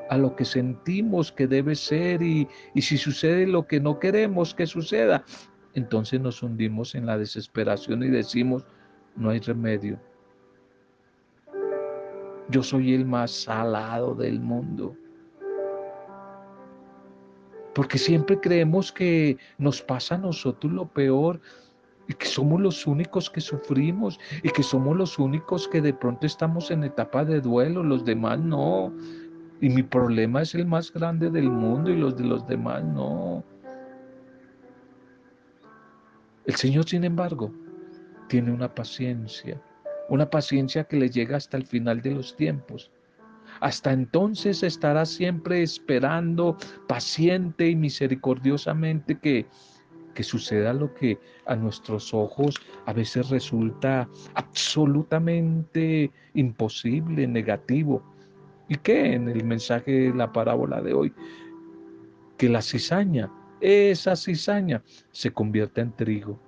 a 0.09 0.17
lo 0.17 0.37
que 0.37 0.45
sentimos 0.45 1.33
que 1.33 1.47
debe 1.47 1.75
ser 1.75 2.23
y, 2.23 2.47
y 2.75 2.83
si 2.83 2.97
sucede 2.97 3.47
lo 3.47 3.67
que 3.67 3.81
no 3.81 3.99
queremos 3.99 4.55
que 4.55 4.67
suceda, 4.67 5.25
entonces 5.75 6.21
nos 6.21 6.43
hundimos 6.43 6.95
en 6.95 7.07
la 7.07 7.19
desesperación 7.19 8.03
y 8.03 8.09
decimos, 8.09 8.65
no 9.17 9.31
hay 9.31 9.41
remedio. 9.41 10.01
Yo 12.49 12.63
soy 12.63 12.95
el 12.95 13.05
más 13.05 13.33
salado 13.33 14.15
del 14.15 14.41
mundo. 14.41 14.97
Porque 17.77 17.99
siempre 17.99 18.41
creemos 18.41 18.91
que 18.91 19.37
nos 19.59 19.83
pasa 19.83 20.15
a 20.15 20.19
nosotros 20.19 20.73
lo 20.73 20.89
peor 20.89 21.43
y 22.09 22.15
que 22.15 22.25
somos 22.25 22.59
los 22.59 22.87
únicos 22.87 23.29
que 23.29 23.43
sufrimos 23.43 24.19
y 24.43 24.49
que 24.49 24.63
somos 24.63 24.97
los 24.97 25.19
únicos 25.19 25.69
que 25.69 25.83
de 25.83 25.93
pronto 25.93 26.25
estamos 26.25 26.71
en 26.71 26.85
etapa 26.85 27.23
de 27.27 27.43
duelo, 27.43 27.83
los 27.83 28.03
demás 28.03 28.39
no. 28.41 28.95
Y 29.61 29.69
mi 29.69 29.83
problema 29.83 30.41
es 30.41 30.55
el 30.55 30.65
más 30.65 30.91
grande 30.91 31.29
del 31.29 31.51
mundo 31.51 31.91
y 31.91 31.97
los 31.97 32.17
de 32.17 32.25
los 32.25 32.47
demás 32.47 32.83
no. 32.83 33.45
El 36.47 36.55
Señor, 36.55 36.87
sin 36.87 37.05
embargo, 37.05 37.53
tiene 38.29 38.53
una 38.53 38.75
paciencia, 38.75 39.61
una 40.09 40.31
paciencia 40.31 40.85
que 40.85 40.97
le 40.97 41.11
llega 41.11 41.37
hasta 41.37 41.59
el 41.59 41.67
final 41.67 42.01
de 42.01 42.13
los 42.13 42.35
tiempos 42.37 42.91
hasta 43.61 43.93
entonces 43.93 44.63
estará 44.63 45.07
siempre 45.07 45.63
esperando 45.63 46.57
paciente 46.87 47.69
y 47.69 47.77
misericordiosamente 47.77 49.19
que, 49.19 49.47
que 50.15 50.23
suceda 50.23 50.73
lo 50.73 50.95
que 50.95 51.19
a 51.47 51.57
nuestros 51.57 52.13
ojos 52.13 52.57
a 52.87 52.93
veces 52.93 53.31
resulta 53.31 54.09
absolutamente 54.35 56.11
imposible, 56.35 57.27
negativo. 57.27 58.03
¿Y 58.69 58.77
qué 58.77 59.15
en 59.15 59.29
el 59.29 59.45
mensaje 59.45 59.93
de 59.93 60.15
la 60.15 60.33
parábola 60.33 60.81
de 60.81 60.95
hoy? 60.95 61.13
Que 62.37 62.49
la 62.49 62.63
cizaña, 62.63 63.31
esa 63.61 64.17
cizaña, 64.17 64.83
se 65.13 65.31
convierta 65.31 65.81
en 65.81 65.93
trigo. 65.93 66.46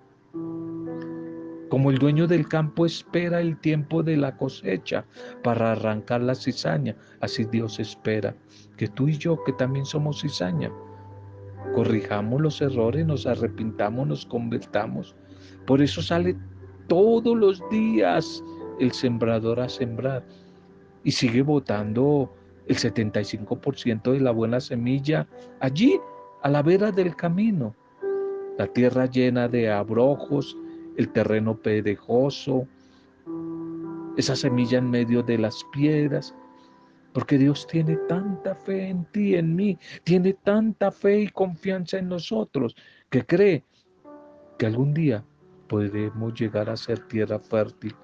Como 1.78 1.92
el 1.92 1.98
dueño 1.98 2.26
del 2.26 2.48
campo 2.48 2.86
espera 2.86 3.40
el 3.40 3.56
tiempo 3.56 4.02
de 4.02 4.16
la 4.16 4.36
cosecha 4.36 5.04
para 5.44 5.70
arrancar 5.70 6.20
la 6.22 6.34
cizaña, 6.34 6.96
así 7.20 7.44
Dios 7.44 7.78
espera 7.78 8.34
que 8.76 8.88
tú 8.88 9.06
y 9.06 9.16
yo, 9.16 9.44
que 9.44 9.52
también 9.52 9.84
somos 9.84 10.20
cizaña, 10.20 10.72
corrijamos 11.76 12.40
los 12.40 12.60
errores, 12.60 13.06
nos 13.06 13.28
arrepintamos, 13.28 14.08
nos 14.08 14.26
convertamos. 14.26 15.14
Por 15.68 15.80
eso 15.80 16.02
sale 16.02 16.36
todos 16.88 17.36
los 17.36 17.62
días 17.70 18.42
el 18.80 18.90
sembrador 18.90 19.60
a 19.60 19.68
sembrar 19.68 20.26
y 21.04 21.12
sigue 21.12 21.42
botando 21.42 22.34
el 22.66 22.74
75% 22.74 24.10
de 24.10 24.18
la 24.18 24.32
buena 24.32 24.58
semilla 24.58 25.28
allí, 25.60 25.96
a 26.42 26.48
la 26.48 26.60
vera 26.60 26.90
del 26.90 27.14
camino 27.14 27.72
la 28.58 28.66
tierra 28.66 29.06
llena 29.06 29.46
de 29.46 29.70
abrojos, 29.70 30.58
el 30.98 31.08
terreno 31.10 31.56
perejoso, 31.56 32.66
esa 34.16 34.34
semilla 34.34 34.78
en 34.78 34.90
medio 34.90 35.22
de 35.22 35.38
las 35.38 35.64
piedras, 35.72 36.34
porque 37.14 37.38
Dios 37.38 37.66
tiene 37.68 37.96
tanta 38.08 38.54
fe 38.56 38.88
en 38.88 39.04
ti, 39.06 39.36
en 39.36 39.54
mí, 39.54 39.78
tiene 40.02 40.34
tanta 40.34 40.90
fe 40.90 41.20
y 41.20 41.28
confianza 41.28 41.98
en 41.98 42.08
nosotros, 42.08 42.74
que 43.10 43.24
cree 43.24 43.64
que 44.58 44.66
algún 44.66 44.92
día 44.92 45.24
podremos 45.68 46.34
llegar 46.34 46.68
a 46.68 46.76
ser 46.76 46.98
tierra 47.06 47.38
fértil, 47.38 47.94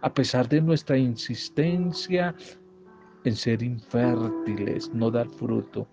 a 0.00 0.14
pesar 0.14 0.48
de 0.48 0.60
nuestra 0.60 0.96
insistencia 0.96 2.34
en 3.24 3.34
ser 3.34 3.64
infértiles, 3.64 4.94
no 4.94 5.10
dar 5.10 5.28
fruto. 5.28 5.88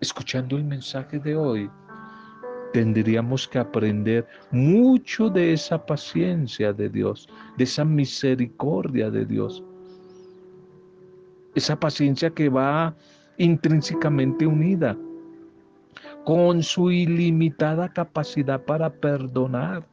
Escuchando 0.00 0.58
el 0.58 0.64
mensaje 0.64 1.18
de 1.18 1.34
hoy, 1.34 1.70
tendríamos 2.72 3.48
que 3.48 3.58
aprender 3.58 4.26
mucho 4.50 5.28
de 5.28 5.52
esa 5.52 5.84
paciencia 5.84 6.72
de 6.72 6.88
Dios, 6.88 7.28
de 7.56 7.64
esa 7.64 7.84
misericordia 7.84 9.10
de 9.10 9.24
Dios. 9.24 9.62
Esa 11.54 11.78
paciencia 11.78 12.30
que 12.30 12.48
va 12.48 12.94
intrínsecamente 13.38 14.46
unida 14.46 14.96
con 16.24 16.62
su 16.62 16.90
ilimitada 16.90 17.88
capacidad 17.88 18.62
para 18.64 18.90
perdonar, 18.90 19.86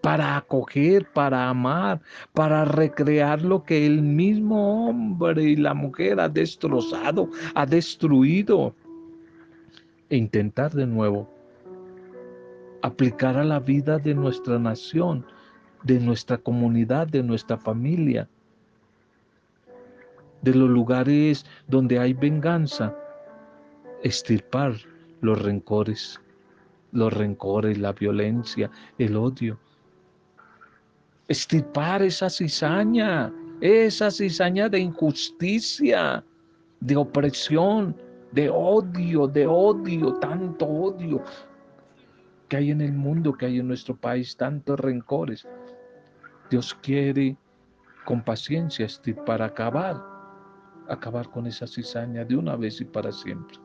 para 0.00 0.36
acoger, 0.36 1.06
para 1.12 1.48
amar, 1.48 2.00
para 2.32 2.64
recrear 2.64 3.42
lo 3.42 3.64
que 3.64 3.86
el 3.86 4.02
mismo 4.02 4.88
hombre 4.88 5.42
y 5.42 5.56
la 5.56 5.74
mujer 5.74 6.20
ha 6.20 6.28
destrozado, 6.28 7.28
ha 7.54 7.66
destruido, 7.66 8.74
e 10.08 10.16
intentar 10.16 10.72
de 10.72 10.86
nuevo 10.86 11.33
aplicar 12.84 13.38
a 13.38 13.44
la 13.44 13.60
vida 13.60 13.98
de 13.98 14.14
nuestra 14.14 14.58
nación, 14.58 15.24
de 15.84 15.98
nuestra 15.98 16.36
comunidad, 16.36 17.06
de 17.06 17.22
nuestra 17.22 17.56
familia, 17.56 18.28
de 20.42 20.54
los 20.54 20.68
lugares 20.68 21.46
donde 21.66 21.98
hay 21.98 22.12
venganza, 22.12 22.94
estirpar 24.02 24.74
los 25.22 25.40
rencores, 25.40 26.20
los 26.92 27.10
rencores, 27.10 27.78
la 27.78 27.92
violencia, 27.92 28.70
el 28.98 29.16
odio. 29.16 29.58
Estirpar 31.26 32.02
esa 32.02 32.28
cizaña, 32.28 33.32
esa 33.62 34.10
cizaña 34.10 34.68
de 34.68 34.80
injusticia, 34.80 36.22
de 36.80 36.96
opresión, 36.96 37.96
de 38.32 38.50
odio, 38.50 39.26
de 39.26 39.46
odio, 39.46 40.12
tanto 40.16 40.66
odio 40.66 41.24
que 42.48 42.56
hay 42.56 42.70
en 42.70 42.80
el 42.80 42.92
mundo, 42.92 43.32
que 43.34 43.46
hay 43.46 43.58
en 43.58 43.68
nuestro 43.68 43.96
país, 43.96 44.36
tantos 44.36 44.78
rencores. 44.78 45.46
Dios 46.50 46.74
quiere 46.82 47.36
con 48.04 48.22
paciencia 48.22 48.86
para 49.24 49.46
acabar, 49.46 50.02
acabar 50.88 51.30
con 51.30 51.46
esa 51.46 51.66
cizaña 51.66 52.24
de 52.24 52.36
una 52.36 52.56
vez 52.56 52.80
y 52.80 52.84
para 52.84 53.10
siempre. 53.12 53.58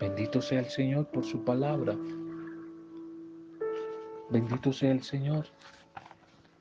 Bendito 0.00 0.42
sea 0.42 0.60
el 0.60 0.66
Señor 0.66 1.06
por 1.06 1.24
su 1.24 1.44
palabra. 1.44 1.96
Bendito 4.30 4.72
sea 4.72 4.90
el 4.90 5.02
Señor 5.02 5.46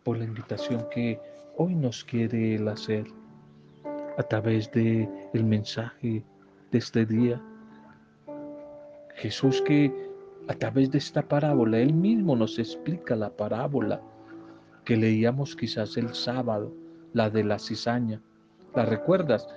por 0.03 0.17
la 0.17 0.25
invitación 0.25 0.85
que 0.91 1.19
hoy 1.57 1.75
nos 1.75 2.03
quiere 2.03 2.55
Él 2.55 2.67
hacer 2.67 3.05
a 4.17 4.23
través 4.23 4.71
de 4.71 5.09
el 5.33 5.43
mensaje 5.43 6.23
de 6.71 6.77
este 6.77 7.05
día. 7.05 7.41
Jesús 9.23 9.61
que 9.61 9.89
a 10.49 10.53
través 10.53 10.91
de 10.91 10.97
esta 10.97 11.21
parábola, 11.21 11.79
Él 11.79 11.93
mismo 11.93 12.35
nos 12.35 12.59
explica 12.59 13.15
la 13.15 13.29
parábola 13.29 14.01
que 14.83 14.97
leíamos 14.97 15.55
quizás 15.55 15.95
el 15.95 16.13
sábado, 16.13 16.73
la 17.13 17.29
de 17.29 17.45
la 17.45 17.57
cizaña. 17.57 18.21
¿La 18.75 18.85
recuerdas? 18.85 19.47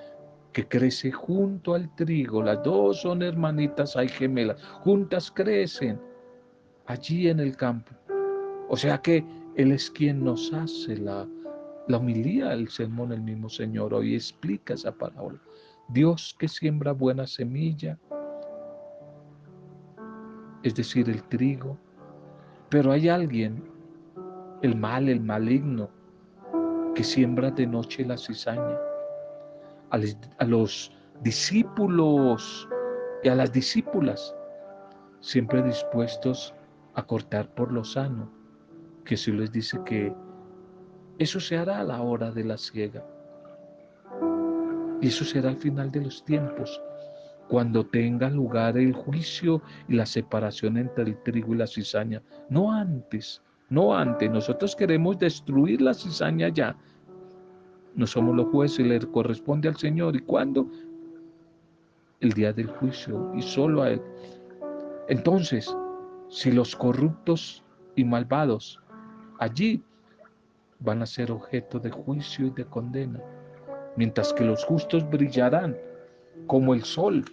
que 0.52 0.66
crece 0.66 1.12
junto 1.12 1.74
al 1.74 1.94
trigo. 1.96 2.42
Las 2.42 2.62
dos 2.62 3.02
son 3.02 3.22
hermanitas, 3.22 3.94
hay 3.94 4.08
gemelas. 4.08 4.62
Juntas 4.84 5.30
crecen 5.30 6.00
allí 6.86 7.28
en 7.28 7.40
el 7.40 7.54
campo. 7.56 7.92
O 8.70 8.74
sea 8.74 8.96
que 9.02 9.22
Él 9.56 9.72
es 9.72 9.90
quien 9.90 10.24
nos 10.24 10.50
hace 10.54 10.96
la, 10.96 11.28
la 11.88 11.98
humilía, 11.98 12.54
el 12.54 12.70
sermón, 12.70 13.12
el 13.12 13.20
mismo 13.20 13.50
Señor. 13.50 13.92
Hoy 13.92 14.14
explica 14.14 14.72
esa 14.72 14.92
parábola. 14.92 15.38
Dios 15.88 16.34
que 16.38 16.48
siembra 16.48 16.92
buena 16.92 17.26
semilla, 17.26 17.98
es 20.66 20.74
decir, 20.74 21.08
el 21.08 21.22
trigo. 21.22 21.78
Pero 22.70 22.90
hay 22.90 23.08
alguien, 23.08 23.62
el 24.62 24.74
mal, 24.74 25.08
el 25.08 25.20
maligno, 25.20 25.88
que 26.94 27.04
siembra 27.04 27.52
de 27.52 27.66
noche 27.66 28.04
la 28.04 28.18
cizaña 28.18 28.76
a 29.90 30.44
los 30.44 30.92
discípulos 31.22 32.68
y 33.22 33.28
a 33.28 33.36
las 33.36 33.52
discípulas, 33.52 34.34
siempre 35.20 35.62
dispuestos 35.62 36.52
a 36.94 37.02
cortar 37.06 37.48
por 37.54 37.70
lo 37.70 37.84
sano. 37.84 38.28
si 39.04 39.30
les 39.30 39.52
dice 39.52 39.78
que 39.84 40.12
eso 41.18 41.38
se 41.38 41.56
hará 41.56 41.78
a 41.78 41.84
la 41.84 42.02
hora 42.02 42.32
de 42.32 42.42
la 42.42 42.58
ciega. 42.58 43.06
Y 45.00 45.08
eso 45.08 45.24
será 45.24 45.50
al 45.50 45.56
final 45.58 45.92
de 45.92 46.00
los 46.00 46.24
tiempos, 46.24 46.82
cuando 47.48 47.84
tenga 47.86 48.28
lugar 48.28 48.76
el 48.76 48.92
juicio 48.92 49.62
y 49.88 49.94
la 49.94 50.06
separación 50.06 50.76
entre 50.76 51.04
el 51.04 51.22
trigo 51.22 51.54
y 51.54 51.58
la 51.58 51.66
cizaña. 51.66 52.22
No 52.50 52.72
antes, 52.72 53.42
no 53.68 53.96
antes. 53.96 54.30
Nosotros 54.30 54.74
queremos 54.74 55.18
destruir 55.18 55.80
la 55.80 55.94
cizaña 55.94 56.48
ya, 56.48 56.76
no 57.96 58.06
somos 58.06 58.36
los 58.36 58.48
jueces, 58.48 58.86
le 58.86 59.00
corresponde 59.00 59.68
al 59.68 59.76
Señor. 59.76 60.14
¿Y 60.16 60.20
cuándo? 60.20 60.70
El 62.20 62.32
día 62.34 62.52
del 62.52 62.66
juicio 62.66 63.32
y 63.34 63.40
solo 63.40 63.82
a 63.82 63.90
Él. 63.90 64.02
Entonces, 65.08 65.74
si 66.28 66.52
los 66.52 66.76
corruptos 66.76 67.64
y 67.94 68.04
malvados 68.04 68.78
allí 69.38 69.82
van 70.80 71.00
a 71.00 71.06
ser 71.06 71.30
objeto 71.30 71.78
de 71.78 71.90
juicio 71.90 72.48
y 72.48 72.50
de 72.50 72.66
condena, 72.66 73.20
mientras 73.96 74.32
que 74.34 74.44
los 74.44 74.62
justos 74.64 75.08
brillarán 75.08 75.74
como 76.46 76.74
el 76.74 76.82
sol 76.82 77.24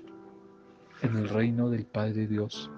en 1.03 1.17
el 1.17 1.29
reino 1.29 1.69
del 1.69 1.85
Padre 1.85 2.27
Dios. 2.27 2.71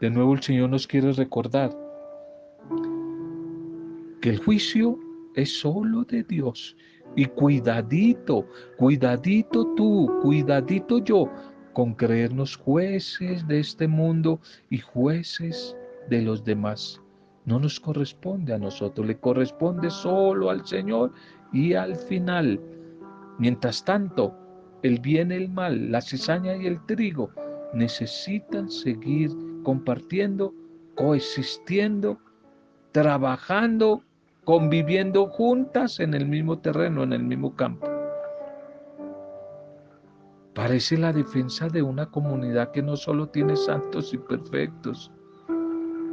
De 0.00 0.10
nuevo 0.10 0.34
el 0.34 0.42
Señor 0.42 0.70
nos 0.70 0.86
quiere 0.86 1.12
recordar 1.12 1.76
que 4.20 4.30
el 4.30 4.38
juicio 4.38 4.98
es 5.34 5.58
solo 5.58 6.04
de 6.04 6.22
Dios. 6.22 6.76
Y 7.14 7.26
cuidadito, 7.26 8.46
cuidadito 8.78 9.74
tú, 9.74 10.10
cuidadito 10.22 10.98
yo, 10.98 11.30
con 11.72 11.94
creernos 11.94 12.56
jueces 12.56 13.46
de 13.46 13.60
este 13.60 13.86
mundo 13.86 14.40
y 14.70 14.78
jueces 14.78 15.76
de 16.08 16.22
los 16.22 16.44
demás. 16.44 17.00
No 17.44 17.58
nos 17.58 17.80
corresponde 17.80 18.54
a 18.54 18.58
nosotros, 18.58 19.06
le 19.06 19.18
corresponde 19.18 19.90
solo 19.90 20.50
al 20.50 20.64
Señor 20.66 21.12
y 21.52 21.74
al 21.74 21.96
final. 21.96 22.60
Mientras 23.38 23.84
tanto, 23.84 24.41
el 24.82 25.00
bien 25.00 25.32
y 25.32 25.36
el 25.36 25.48
mal, 25.48 25.90
la 25.90 26.00
cizaña 26.00 26.56
y 26.56 26.66
el 26.66 26.84
trigo 26.86 27.30
necesitan 27.72 28.70
seguir 28.70 29.30
compartiendo, 29.62 30.52
coexistiendo, 30.94 32.18
trabajando 32.92 34.02
conviviendo 34.44 35.28
juntas 35.28 36.00
en 36.00 36.14
el 36.14 36.26
mismo 36.26 36.58
terreno, 36.58 37.02
en 37.02 37.12
el 37.12 37.22
mismo 37.22 37.54
campo. 37.54 37.88
Parece 40.54 40.98
la 40.98 41.12
defensa 41.12 41.68
de 41.68 41.82
una 41.82 42.06
comunidad 42.06 42.72
que 42.72 42.82
no 42.82 42.96
solo 42.96 43.28
tiene 43.28 43.56
santos 43.56 44.12
y 44.12 44.18
perfectos, 44.18 45.10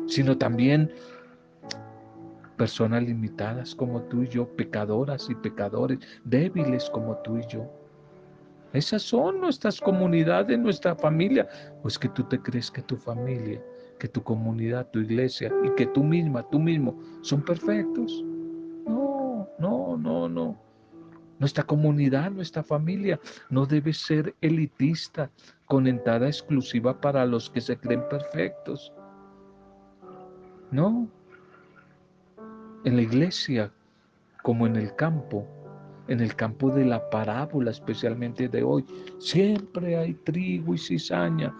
sino 0.07 0.37
también 0.37 0.91
personas 2.55 3.03
limitadas 3.03 3.75
como 3.75 4.01
tú 4.03 4.23
y 4.23 4.27
yo, 4.27 4.47
pecadoras 4.55 5.29
y 5.29 5.35
pecadores, 5.35 5.99
débiles 6.23 6.89
como 6.89 7.17
tú 7.17 7.37
y 7.37 7.47
yo. 7.47 7.78
Esas 8.73 9.01
son 9.01 9.41
nuestras 9.41 9.79
comunidades, 9.79 10.57
nuestra 10.59 10.95
familia. 10.95 11.47
Pues 11.81 11.97
que 11.97 12.09
tú 12.09 12.23
te 12.23 12.39
crees 12.39 12.69
que 12.69 12.81
tu 12.81 12.97
familia 12.97 13.61
que 13.99 14.07
tu 14.07 14.23
comunidad, 14.23 14.87
tu 14.89 14.99
iglesia 14.99 15.53
y 15.63 15.69
que 15.75 15.85
tú 15.85 16.03
misma, 16.03 16.41
tú 16.49 16.57
mismo 16.57 16.97
son 17.21 17.43
perfectos. 17.43 18.23
No, 18.87 19.47
no, 19.59 19.97
no, 19.97 20.29
no. 20.29 20.57
Nuestra 21.37 21.63
comunidad, 21.63 22.31
nuestra 22.31 22.63
familia 22.63 23.19
no 23.49 23.65
debe 23.65 23.93
ser 23.93 24.35
elitista, 24.41 25.29
con 25.65 25.85
entrada 25.85 26.27
exclusiva 26.27 26.99
para 26.99 27.25
los 27.25 27.49
que 27.49 27.61
se 27.61 27.77
creen 27.77 28.03
perfectos. 28.09 28.91
No. 30.71 31.07
En 32.85 32.95
la 32.95 33.01
iglesia, 33.01 33.71
como 34.41 34.65
en 34.65 34.77
el 34.77 34.95
campo, 34.95 35.45
en 36.09 36.19
el 36.19 36.35
campo 36.35 36.71
de 36.71 36.85
la 36.85 37.09
parábola, 37.09 37.71
especialmente 37.71 38.49
de 38.49 38.63
hoy. 38.63 38.83
Siempre 39.19 39.95
hay 39.95 40.13
trigo 40.13 40.73
y 40.73 40.77
cizaña. 40.77 41.55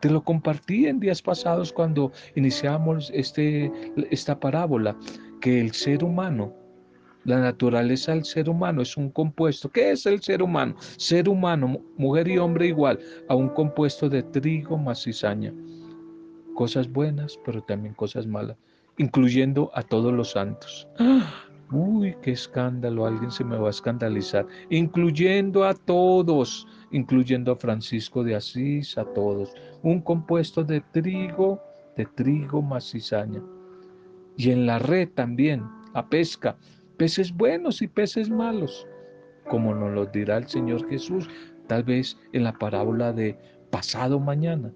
Te 0.00 0.10
lo 0.10 0.22
compartí 0.22 0.86
en 0.86 1.00
días 1.00 1.22
pasados 1.22 1.72
cuando 1.72 2.12
iniciamos 2.34 3.10
este, 3.14 3.72
esta 4.10 4.38
parábola, 4.38 4.96
que 5.40 5.60
el 5.60 5.72
ser 5.72 6.04
humano, 6.04 6.52
la 7.24 7.40
naturaleza 7.40 8.12
del 8.12 8.24
ser 8.24 8.48
humano 8.48 8.82
es 8.82 8.96
un 8.96 9.10
compuesto. 9.10 9.70
¿Qué 9.70 9.92
es 9.92 10.06
el 10.06 10.20
ser 10.22 10.42
humano? 10.42 10.74
Ser 10.96 11.28
humano, 11.28 11.80
mujer 11.96 12.28
y 12.28 12.38
hombre 12.38 12.68
igual, 12.68 12.98
a 13.28 13.34
un 13.34 13.48
compuesto 13.48 14.08
de 14.08 14.22
trigo 14.22 14.76
más 14.76 15.04
cizaña. 15.04 15.52
Cosas 16.54 16.90
buenas, 16.90 17.38
pero 17.44 17.62
también 17.62 17.94
cosas 17.94 18.26
malas, 18.26 18.56
incluyendo 18.98 19.70
a 19.74 19.82
todos 19.82 20.12
los 20.12 20.32
santos. 20.32 20.88
Uy, 21.70 22.16
qué 22.22 22.32
escándalo, 22.32 23.04
alguien 23.04 23.30
se 23.30 23.44
me 23.44 23.58
va 23.58 23.66
a 23.66 23.70
escandalizar, 23.70 24.46
incluyendo 24.70 25.64
a 25.64 25.74
todos, 25.74 26.66
incluyendo 26.92 27.52
a 27.52 27.56
Francisco 27.56 28.24
de 28.24 28.34
Asís, 28.34 28.96
a 28.96 29.04
todos. 29.04 29.52
Un 29.82 30.00
compuesto 30.00 30.64
de 30.64 30.80
trigo, 30.80 31.60
de 31.94 32.06
trigo 32.06 32.62
más 32.62 32.90
cizaña. 32.90 33.42
Y 34.36 34.50
en 34.50 34.64
la 34.64 34.78
red 34.78 35.10
también, 35.10 35.62
a 35.92 36.08
pesca, 36.08 36.56
peces 36.96 37.36
buenos 37.36 37.82
y 37.82 37.88
peces 37.88 38.30
malos, 38.30 38.86
como 39.50 39.74
nos 39.74 39.92
lo 39.92 40.06
dirá 40.06 40.38
el 40.38 40.48
Señor 40.48 40.88
Jesús, 40.88 41.28
tal 41.66 41.82
vez 41.84 42.16
en 42.32 42.44
la 42.44 42.52
parábola 42.54 43.12
de 43.12 43.38
pasado 43.70 44.18
mañana. 44.20 44.72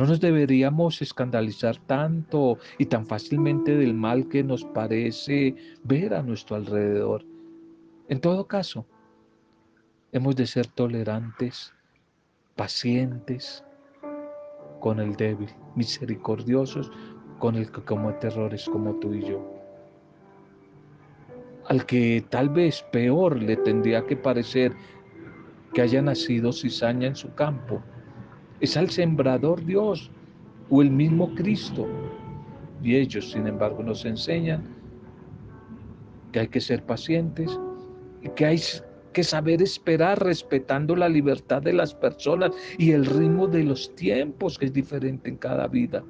No 0.00 0.06
nos 0.06 0.18
deberíamos 0.18 1.02
escandalizar 1.02 1.76
tanto 1.76 2.56
y 2.78 2.86
tan 2.86 3.04
fácilmente 3.04 3.76
del 3.76 3.92
mal 3.92 4.28
que 4.28 4.42
nos 4.42 4.64
parece 4.64 5.54
ver 5.84 6.14
a 6.14 6.22
nuestro 6.22 6.56
alrededor. 6.56 7.22
En 8.08 8.18
todo 8.18 8.46
caso, 8.46 8.86
hemos 10.12 10.36
de 10.36 10.46
ser 10.46 10.68
tolerantes, 10.68 11.74
pacientes 12.56 13.62
con 14.80 15.00
el 15.00 15.16
débil, 15.16 15.50
misericordiosos 15.76 16.90
con 17.38 17.56
el 17.56 17.70
que 17.70 17.84
comete 17.84 18.28
errores 18.28 18.70
como 18.70 18.94
tú 19.00 19.12
y 19.12 19.20
yo. 19.26 19.46
Al 21.66 21.84
que 21.84 22.24
tal 22.30 22.48
vez 22.48 22.82
peor 22.90 23.36
le 23.36 23.58
tendría 23.58 24.06
que 24.06 24.16
parecer 24.16 24.72
que 25.74 25.82
haya 25.82 26.00
nacido 26.00 26.54
cizaña 26.54 27.08
en 27.08 27.16
su 27.16 27.34
campo, 27.34 27.82
es 28.60 28.76
al 28.76 28.90
sembrador 28.90 29.64
Dios 29.64 30.10
o 30.68 30.82
el 30.82 30.90
mismo 30.90 31.34
Cristo. 31.34 31.86
Y 32.82 32.96
ellos, 32.96 33.30
sin 33.30 33.46
embargo, 33.46 33.82
nos 33.82 34.04
enseñan 34.04 34.64
que 36.32 36.40
hay 36.40 36.48
que 36.48 36.60
ser 36.60 36.84
pacientes 36.84 37.58
y 38.22 38.28
que 38.30 38.46
hay 38.46 38.60
que 39.12 39.24
saber 39.24 39.60
esperar 39.60 40.22
respetando 40.22 40.94
la 40.94 41.08
libertad 41.08 41.62
de 41.62 41.72
las 41.72 41.94
personas 41.94 42.52
y 42.78 42.92
el 42.92 43.04
ritmo 43.04 43.48
de 43.48 43.64
los 43.64 43.94
tiempos 43.96 44.58
que 44.58 44.66
es 44.66 44.72
diferente 44.72 45.28
en 45.28 45.36
cada 45.36 45.66
vida. 45.66 46.04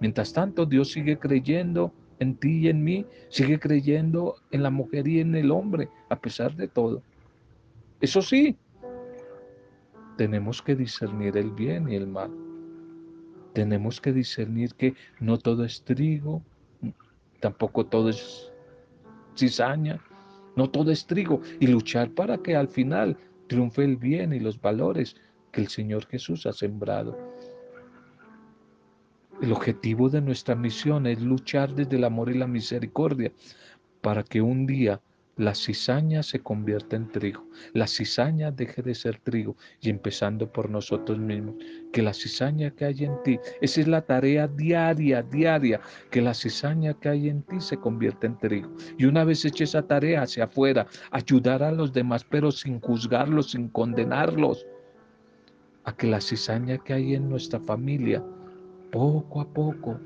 Mientras 0.00 0.32
tanto, 0.32 0.66
Dios 0.66 0.92
sigue 0.92 1.18
creyendo 1.18 1.92
en 2.18 2.36
ti 2.36 2.58
y 2.58 2.68
en 2.68 2.84
mí, 2.84 3.06
sigue 3.28 3.58
creyendo 3.58 4.36
en 4.50 4.62
la 4.62 4.70
mujer 4.70 5.08
y 5.08 5.20
en 5.20 5.34
el 5.34 5.50
hombre, 5.50 5.88
a 6.08 6.16
pesar 6.16 6.54
de 6.54 6.68
todo. 6.68 7.02
Eso 8.00 8.22
sí, 8.22 8.56
tenemos 10.16 10.62
que 10.62 10.74
discernir 10.74 11.36
el 11.36 11.50
bien 11.50 11.88
y 11.88 11.96
el 11.96 12.06
mal. 12.06 12.30
Tenemos 13.52 14.00
que 14.00 14.12
discernir 14.12 14.74
que 14.74 14.94
no 15.20 15.38
todo 15.38 15.64
es 15.64 15.82
trigo, 15.82 16.42
tampoco 17.40 17.86
todo 17.86 18.08
es 18.08 18.50
cizaña, 19.36 20.00
no 20.56 20.70
todo 20.70 20.90
es 20.90 21.06
trigo, 21.06 21.40
y 21.60 21.66
luchar 21.66 22.10
para 22.10 22.38
que 22.38 22.56
al 22.56 22.68
final 22.68 23.16
triunfe 23.46 23.84
el 23.84 23.96
bien 23.96 24.32
y 24.32 24.40
los 24.40 24.60
valores 24.60 25.16
que 25.50 25.60
el 25.60 25.68
Señor 25.68 26.06
Jesús 26.06 26.46
ha 26.46 26.52
sembrado. 26.52 27.16
El 29.40 29.52
objetivo 29.52 30.08
de 30.08 30.20
nuestra 30.20 30.54
misión 30.54 31.06
es 31.06 31.20
luchar 31.20 31.74
desde 31.74 31.96
el 31.96 32.04
amor 32.04 32.30
y 32.30 32.38
la 32.38 32.46
misericordia 32.46 33.32
para 34.00 34.22
que 34.22 34.40
un 34.40 34.66
día 34.66 35.00
la 35.36 35.54
cizaña 35.54 36.22
se 36.22 36.40
convierta 36.40 36.94
en 36.94 37.10
trigo, 37.10 37.46
la 37.72 37.86
cizaña 37.86 38.50
deje 38.50 38.82
de 38.82 38.94
ser 38.94 39.18
trigo 39.18 39.56
y 39.80 39.88
empezando 39.88 40.52
por 40.52 40.68
nosotros 40.68 41.18
mismos, 41.18 41.54
que 41.90 42.02
la 42.02 42.12
cizaña 42.12 42.70
que 42.70 42.84
hay 42.84 43.04
en 43.04 43.22
ti, 43.22 43.38
esa 43.62 43.80
es 43.80 43.88
la 43.88 44.02
tarea 44.02 44.46
diaria, 44.46 45.22
diaria, 45.22 45.80
que 46.10 46.20
la 46.20 46.34
cizaña 46.34 46.92
que 46.94 47.08
hay 47.08 47.28
en 47.30 47.42
ti 47.42 47.60
se 47.60 47.78
convierta 47.78 48.26
en 48.26 48.38
trigo. 48.38 48.70
Y 48.98 49.06
una 49.06 49.24
vez 49.24 49.44
hecha 49.44 49.64
esa 49.64 49.82
tarea 49.82 50.22
hacia 50.22 50.44
afuera, 50.44 50.86
ayudar 51.10 51.62
a 51.62 51.72
los 51.72 51.92
demás, 51.92 52.24
pero 52.24 52.52
sin 52.52 52.78
juzgarlos, 52.80 53.52
sin 53.52 53.68
condenarlos, 53.68 54.66
a 55.84 55.96
que 55.96 56.06
la 56.06 56.20
cizaña 56.20 56.76
que 56.78 56.92
hay 56.92 57.14
en 57.14 57.28
nuestra 57.28 57.58
familia, 57.58 58.22
poco 58.90 59.40
a 59.40 59.48
poco, 59.48 59.98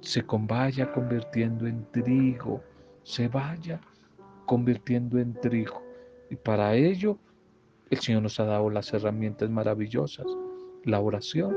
se 0.00 0.22
vaya 0.28 0.92
convirtiendo 0.92 1.66
en 1.66 1.86
trigo, 1.92 2.62
se 3.04 3.28
vaya 3.28 3.80
convirtiendo 4.46 5.18
en 5.18 5.34
trigo. 5.34 5.82
Y 6.30 6.36
para 6.36 6.74
ello, 6.74 7.18
el 7.90 7.98
Señor 7.98 8.22
nos 8.22 8.40
ha 8.40 8.44
dado 8.44 8.70
las 8.70 8.92
herramientas 8.92 9.50
maravillosas. 9.50 10.26
La 10.84 11.00
oración, 11.00 11.54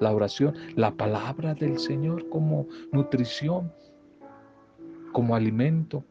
la 0.00 0.12
oración, 0.12 0.54
la 0.76 0.92
palabra 0.92 1.54
del 1.54 1.78
Señor 1.78 2.28
como 2.28 2.66
nutrición, 2.92 3.72
como 5.12 5.34
alimento, 5.34 6.04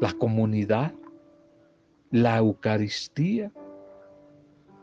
la 0.00 0.12
comunidad, 0.12 0.92
la 2.10 2.38
Eucaristía, 2.38 3.50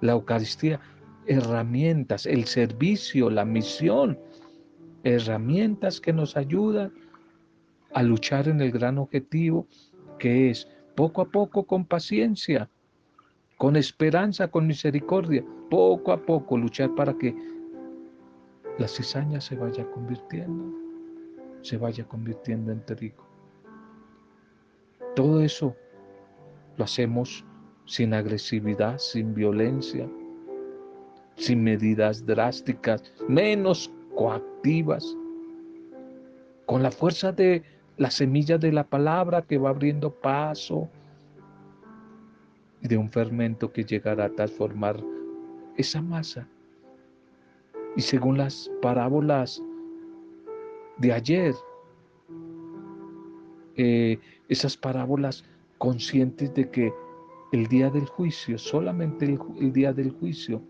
la 0.01 0.13
Eucaristía, 0.13 0.79
herramientas, 1.25 2.25
el 2.25 2.45
servicio, 2.45 3.29
la 3.29 3.45
misión, 3.45 4.17
herramientas 5.03 5.99
que 5.99 6.13
nos 6.13 6.37
ayudan 6.37 6.93
a 7.93 8.03
luchar 8.03 8.47
en 8.47 8.61
el 8.61 8.71
gran 8.71 8.97
objetivo 8.97 9.67
que 10.19 10.49
es 10.49 10.67
poco 10.95 11.21
a 11.21 11.29
poco 11.29 11.65
con 11.65 11.85
paciencia, 11.85 12.69
con 13.57 13.75
esperanza, 13.75 14.47
con 14.49 14.67
misericordia, 14.67 15.43
poco 15.69 16.11
a 16.11 16.21
poco 16.21 16.57
luchar 16.57 16.93
para 16.95 17.13
que 17.17 17.35
la 18.77 18.87
cizaña 18.87 19.41
se 19.41 19.55
vaya 19.55 19.89
convirtiendo, 19.91 20.73
se 21.61 21.77
vaya 21.77 22.03
convirtiendo 22.07 22.71
en 22.71 22.85
trigo. 22.85 23.27
Todo 25.15 25.41
eso 25.41 25.75
lo 26.77 26.83
hacemos 26.83 27.43
sin 27.85 28.13
agresividad, 28.13 28.97
sin 28.99 29.33
violencia, 29.33 30.07
sin 31.35 31.63
medidas 31.63 32.25
drásticas, 32.25 33.03
menos 33.27 33.91
coactivas, 34.15 35.15
con 36.65 36.83
la 36.83 36.91
fuerza 36.91 37.31
de 37.31 37.63
la 37.97 38.11
semilla 38.11 38.57
de 38.57 38.71
la 38.71 38.83
palabra 38.83 39.41
que 39.41 39.57
va 39.57 39.69
abriendo 39.69 40.11
paso 40.11 40.87
y 42.81 42.87
de 42.87 42.97
un 42.97 43.09
fermento 43.09 43.71
que 43.71 43.83
llegará 43.83 44.25
a 44.25 44.29
transformar 44.29 45.03
esa 45.77 46.01
masa. 46.01 46.47
Y 47.95 48.01
según 48.01 48.37
las 48.37 48.69
parábolas 48.81 49.61
de 50.97 51.11
ayer, 51.11 51.55
eh, 53.75 54.19
esas 54.47 54.77
parábolas 54.77 55.43
conscientes 55.79 56.53
de 56.53 56.69
que 56.69 56.93
el 57.51 57.65
día 57.67 57.89
del 57.89 58.05
juicio, 58.05 58.59
solamente 58.59 59.25
el, 59.25 59.39
el 59.59 59.73
día 59.73 59.91
del 59.93 60.11
juicio, 60.11 60.61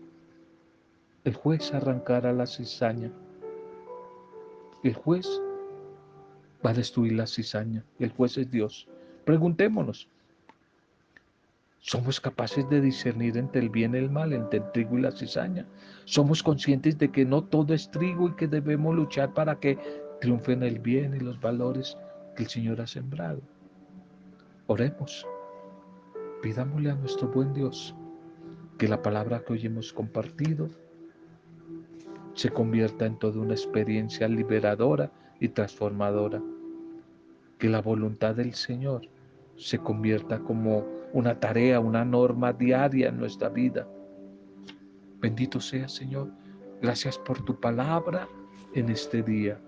el 1.24 1.34
juez 1.34 1.74
arrancará 1.74 2.32
la 2.32 2.46
cizaña. 2.46 3.12
El 4.82 4.94
juez 4.94 5.42
va 6.64 6.70
a 6.70 6.74
destruir 6.74 7.12
la 7.12 7.26
cizaña. 7.26 7.84
El 7.98 8.10
juez 8.10 8.36
es 8.38 8.50
Dios. 8.50 8.88
Preguntémonos, 9.24 10.08
¿somos 11.80 12.20
capaces 12.20 12.68
de 12.68 12.80
discernir 12.80 13.36
entre 13.36 13.60
el 13.60 13.70
bien 13.70 13.94
y 13.94 13.98
el 13.98 14.10
mal, 14.10 14.32
entre 14.32 14.60
el 14.60 14.72
trigo 14.72 14.98
y 14.98 15.02
la 15.02 15.12
cizaña? 15.12 15.66
¿Somos 16.04 16.42
conscientes 16.42 16.98
de 16.98 17.10
que 17.10 17.24
no 17.24 17.44
todo 17.44 17.74
es 17.74 17.90
trigo 17.90 18.28
y 18.28 18.34
que 18.34 18.48
debemos 18.48 18.94
luchar 18.94 19.34
para 19.34 19.58
que 19.60 19.78
triunfen 20.20 20.62
el 20.62 20.78
bien 20.78 21.14
y 21.14 21.20
los 21.20 21.40
valores 21.40 21.96
que 22.34 22.44
el 22.44 22.48
Señor 22.48 22.80
ha 22.80 22.86
sembrado? 22.86 23.40
Oremos. 24.66 25.26
Pidámosle 26.42 26.90
a 26.90 26.94
nuestro 26.94 27.28
buen 27.28 27.52
Dios 27.52 27.94
que 28.78 28.86
la 28.86 29.02
palabra 29.02 29.42
que 29.44 29.54
hoy 29.54 29.66
hemos 29.66 29.92
compartido 29.92 30.68
se 32.34 32.50
convierta 32.50 33.06
en 33.06 33.18
toda 33.18 33.40
una 33.40 33.54
experiencia 33.54 34.28
liberadora 34.28 35.10
y 35.40 35.48
transformadora. 35.48 36.42
Que 37.58 37.68
la 37.68 37.80
voluntad 37.80 38.34
del 38.34 38.54
Señor 38.54 39.02
se 39.56 39.78
convierta 39.78 40.38
como 40.38 40.86
una 41.12 41.38
tarea, 41.38 41.80
una 41.80 42.04
norma 42.04 42.52
diaria 42.52 43.08
en 43.08 43.18
nuestra 43.18 43.48
vida. 43.48 43.86
Bendito 45.20 45.60
sea, 45.60 45.88
Señor. 45.88 46.30
Gracias 46.80 47.18
por 47.18 47.44
tu 47.44 47.58
palabra 47.58 48.28
en 48.74 48.88
este 48.88 49.22
día. 49.22 49.60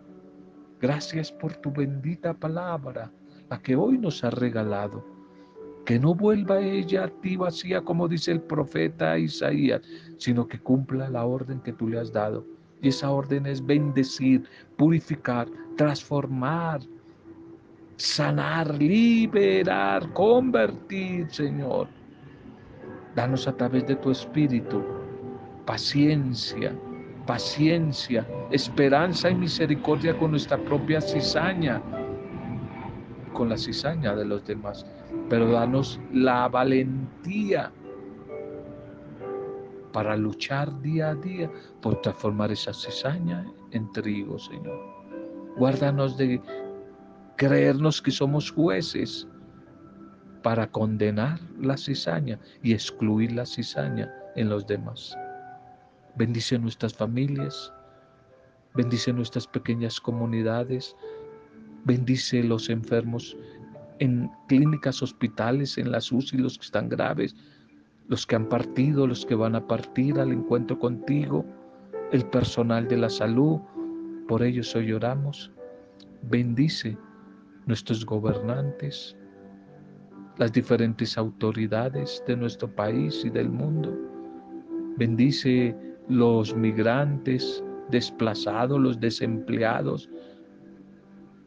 Gracias 0.81 1.33
por 1.33 1.57
tu 1.57 1.73
bendita 1.73 2.33
palabra, 2.33 3.13
a 3.51 3.61
que 3.61 3.75
hoy 3.75 3.99
nos 3.99 4.23
ha 4.23 4.31
regalado. 4.31 5.05
Que 5.85 5.99
no 5.99 6.15
vuelva 6.15 6.61
ella 6.61 7.05
a 7.05 7.09
ti 7.09 7.37
vacía 7.37 7.83
como 7.83 8.07
dice 8.07 8.31
el 8.31 8.41
profeta 8.41 9.19
Isaías, 9.19 9.83
sino 10.19 10.47
que 10.47 10.61
cumpla 10.61 11.09
la 11.09 11.25
orden 11.25 11.61
que 11.61 11.73
tú 11.73 11.89
le 11.89 11.99
has 11.99 12.13
dado. 12.13 12.47
Y 12.83 12.89
esa 12.89 13.11
orden 13.11 13.47
es 13.47 13.65
bendecir, 13.65 14.49
purificar, 14.77 15.49
transformar, 15.77 16.81
sanar, 17.97 18.75
liberar, 18.83 20.11
convertir, 20.13 21.31
Señor. 21.31 21.89
Danos 23.15 23.47
a 23.47 23.57
través 23.57 23.87
de 23.87 23.97
tu 23.97 24.11
Espíritu 24.11 24.83
paciencia, 25.71 26.75
paciencia, 27.27 28.27
esperanza 28.51 29.31
y 29.31 29.37
misericordia 29.37 30.19
con 30.19 30.33
nuestra 30.33 30.59
propia 30.59 31.01
cizaña, 31.01 31.81
con 33.33 33.49
la 33.49 33.57
cizaña 33.57 34.17
de 34.17 34.25
los 34.25 34.45
demás. 34.45 34.85
Pero 35.29 35.53
danos 35.53 36.01
la 36.13 36.49
valentía 36.49 37.71
para 39.93 40.17
luchar 40.17 40.81
día 40.83 41.11
a 41.11 41.15
día 41.15 41.51
por 41.81 42.01
transformar 42.01 42.53
esa 42.53 42.73
cizaña 42.73 43.47
en 43.73 43.91
trigo, 43.93 44.39
Señor. 44.39 44.79
Guárdanos 45.57 46.17
de 46.17 46.41
creernos 47.37 48.01
que 48.01 48.11
somos 48.11 48.51
jueces 48.51 49.27
para 50.43 50.71
condenar 50.71 51.41
la 51.59 51.77
cizaña 51.77 52.39
y 52.63 52.73
excluir 52.73 53.33
la 53.33 53.47
cizaña 53.47 54.13
en 54.37 54.49
los 54.49 54.67
demás. 54.67 55.17
Bendice 56.17 56.59
nuestras 56.59 56.95
familias, 56.95 57.73
bendice 58.75 59.13
nuestras 59.13 59.47
pequeñas 59.47 60.01
comunidades, 60.01 60.97
bendice 61.85 62.43
los 62.43 62.69
enfermos 62.69 63.37
en 63.99 64.31
clínicas, 64.49 65.03
hospitales, 65.03 65.77
en 65.79 65.91
las 65.91 66.11
UCI, 66.11 66.39
los 66.39 66.59
que 66.59 66.65
están 66.65 66.89
graves, 66.89 67.37
los 68.11 68.27
que 68.27 68.35
han 68.35 68.49
partido, 68.49 69.07
los 69.07 69.25
que 69.25 69.37
van 69.37 69.55
a 69.55 69.65
partir 69.65 70.19
al 70.19 70.33
encuentro 70.33 70.77
contigo, 70.77 71.47
el 72.11 72.27
personal 72.27 72.89
de 72.89 72.97
la 72.97 73.09
salud, 73.09 73.61
por 74.27 74.43
ellos 74.43 74.75
hoy 74.75 74.93
oramos. 74.93 75.53
Bendice 76.23 76.99
nuestros 77.67 78.05
gobernantes, 78.05 79.17
las 80.39 80.53
diferentes 80.53 81.17
autoridades 81.17 82.21
de 82.27 82.37
nuestro 82.37 82.69
país 82.75 83.25
y 83.25 83.31
del 83.31 83.49
mundo. 83.49 83.97
Bendice 84.97 85.77
los 86.09 86.53
migrantes 86.53 87.63
desplazados, 87.91 88.81
los 88.81 88.99
desempleados, 88.99 90.11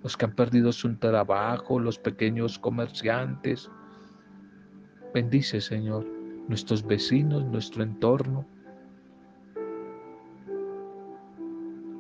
los 0.02 0.16
que 0.16 0.24
han 0.24 0.34
perdido 0.34 0.72
su 0.72 0.96
trabajo, 0.96 1.78
los 1.78 2.00
pequeños 2.00 2.58
comerciantes. 2.58 3.70
Bendice, 5.14 5.60
Señor, 5.60 6.13
nuestros 6.48 6.86
vecinos, 6.86 7.46
nuestro 7.46 7.84
entorno. 7.84 8.46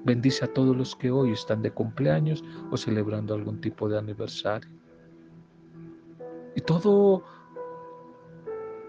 Bendice 0.05 0.45
a 0.45 0.53
todos 0.53 0.75
los 0.75 0.95
que 0.95 1.11
hoy 1.11 1.31
están 1.31 1.61
de 1.61 1.71
cumpleaños 1.71 2.43
o 2.71 2.77
celebrando 2.77 3.33
algún 3.33 3.61
tipo 3.61 3.87
de 3.87 3.97
aniversario. 3.97 4.69
Y 6.55 6.61
todo 6.61 7.23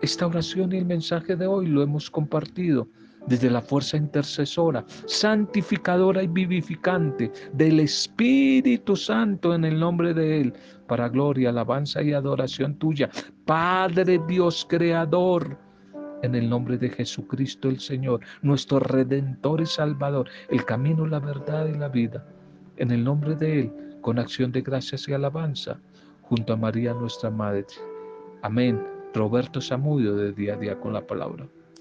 esta 0.03 0.27
oración 0.27 0.73
y 0.73 0.79
el 0.79 0.85
mensaje 0.85 1.37
de 1.37 1.47
hoy 1.47 1.67
lo 1.67 1.83
hemos 1.83 2.11
compartido 2.11 2.89
desde 3.27 3.51
la 3.51 3.63
fuerza 3.63 3.97
intercesora, 3.97 4.85
santificadora 5.07 6.23
y 6.23 6.27
vivificante 6.27 7.31
del 7.53 7.81
Espíritu 7.81 8.97
Santo 8.97 9.55
en 9.55 9.65
el 9.65 9.79
nombre 9.79 10.15
de 10.15 10.41
Él, 10.41 10.55
para 10.87 11.09
gloria, 11.09 11.51
alabanza 11.51 12.03
y 12.03 12.13
adoración 12.13 12.77
tuya. 12.77 13.11
Padre 13.47 14.21
Dios 14.27 14.67
Creador, 14.69 15.59
en 16.23 16.35
el 16.35 16.49
nombre 16.49 16.79
de 16.79 16.91
Jesucristo 16.91 17.69
el 17.69 17.81
Señor, 17.81 18.21
nuestro 18.43 18.81
Redentor 18.81 19.61
y 19.61 19.67
Salvador, 19.67 20.29
el 20.49 20.65
camino, 20.65 21.07
la 21.07 21.21
verdad 21.21 21.67
y 21.67 21.79
la 21.79 21.89
vida. 21.89 22.27
En 22.77 22.91
el 22.91 23.05
nombre 23.05 23.35
de 23.37 23.61
Él, 23.61 23.73
con 24.01 24.19
acción 24.19 24.53
de 24.53 24.63
gracias 24.63 25.09
y 25.09 25.13
alabanza, 25.13 25.79
junto 26.23 26.53
a 26.53 26.57
María 26.57 26.95
nuestra 26.95 27.31
Madre. 27.31 27.67
Amén. 28.43 28.83
Roberto 29.15 29.61
Samudio 29.61 30.17
de 30.17 30.33
día 30.33 30.55
a 30.55 30.57
día 30.57 30.81
con 30.81 30.93
la 30.93 31.07
palabra. 31.07 31.47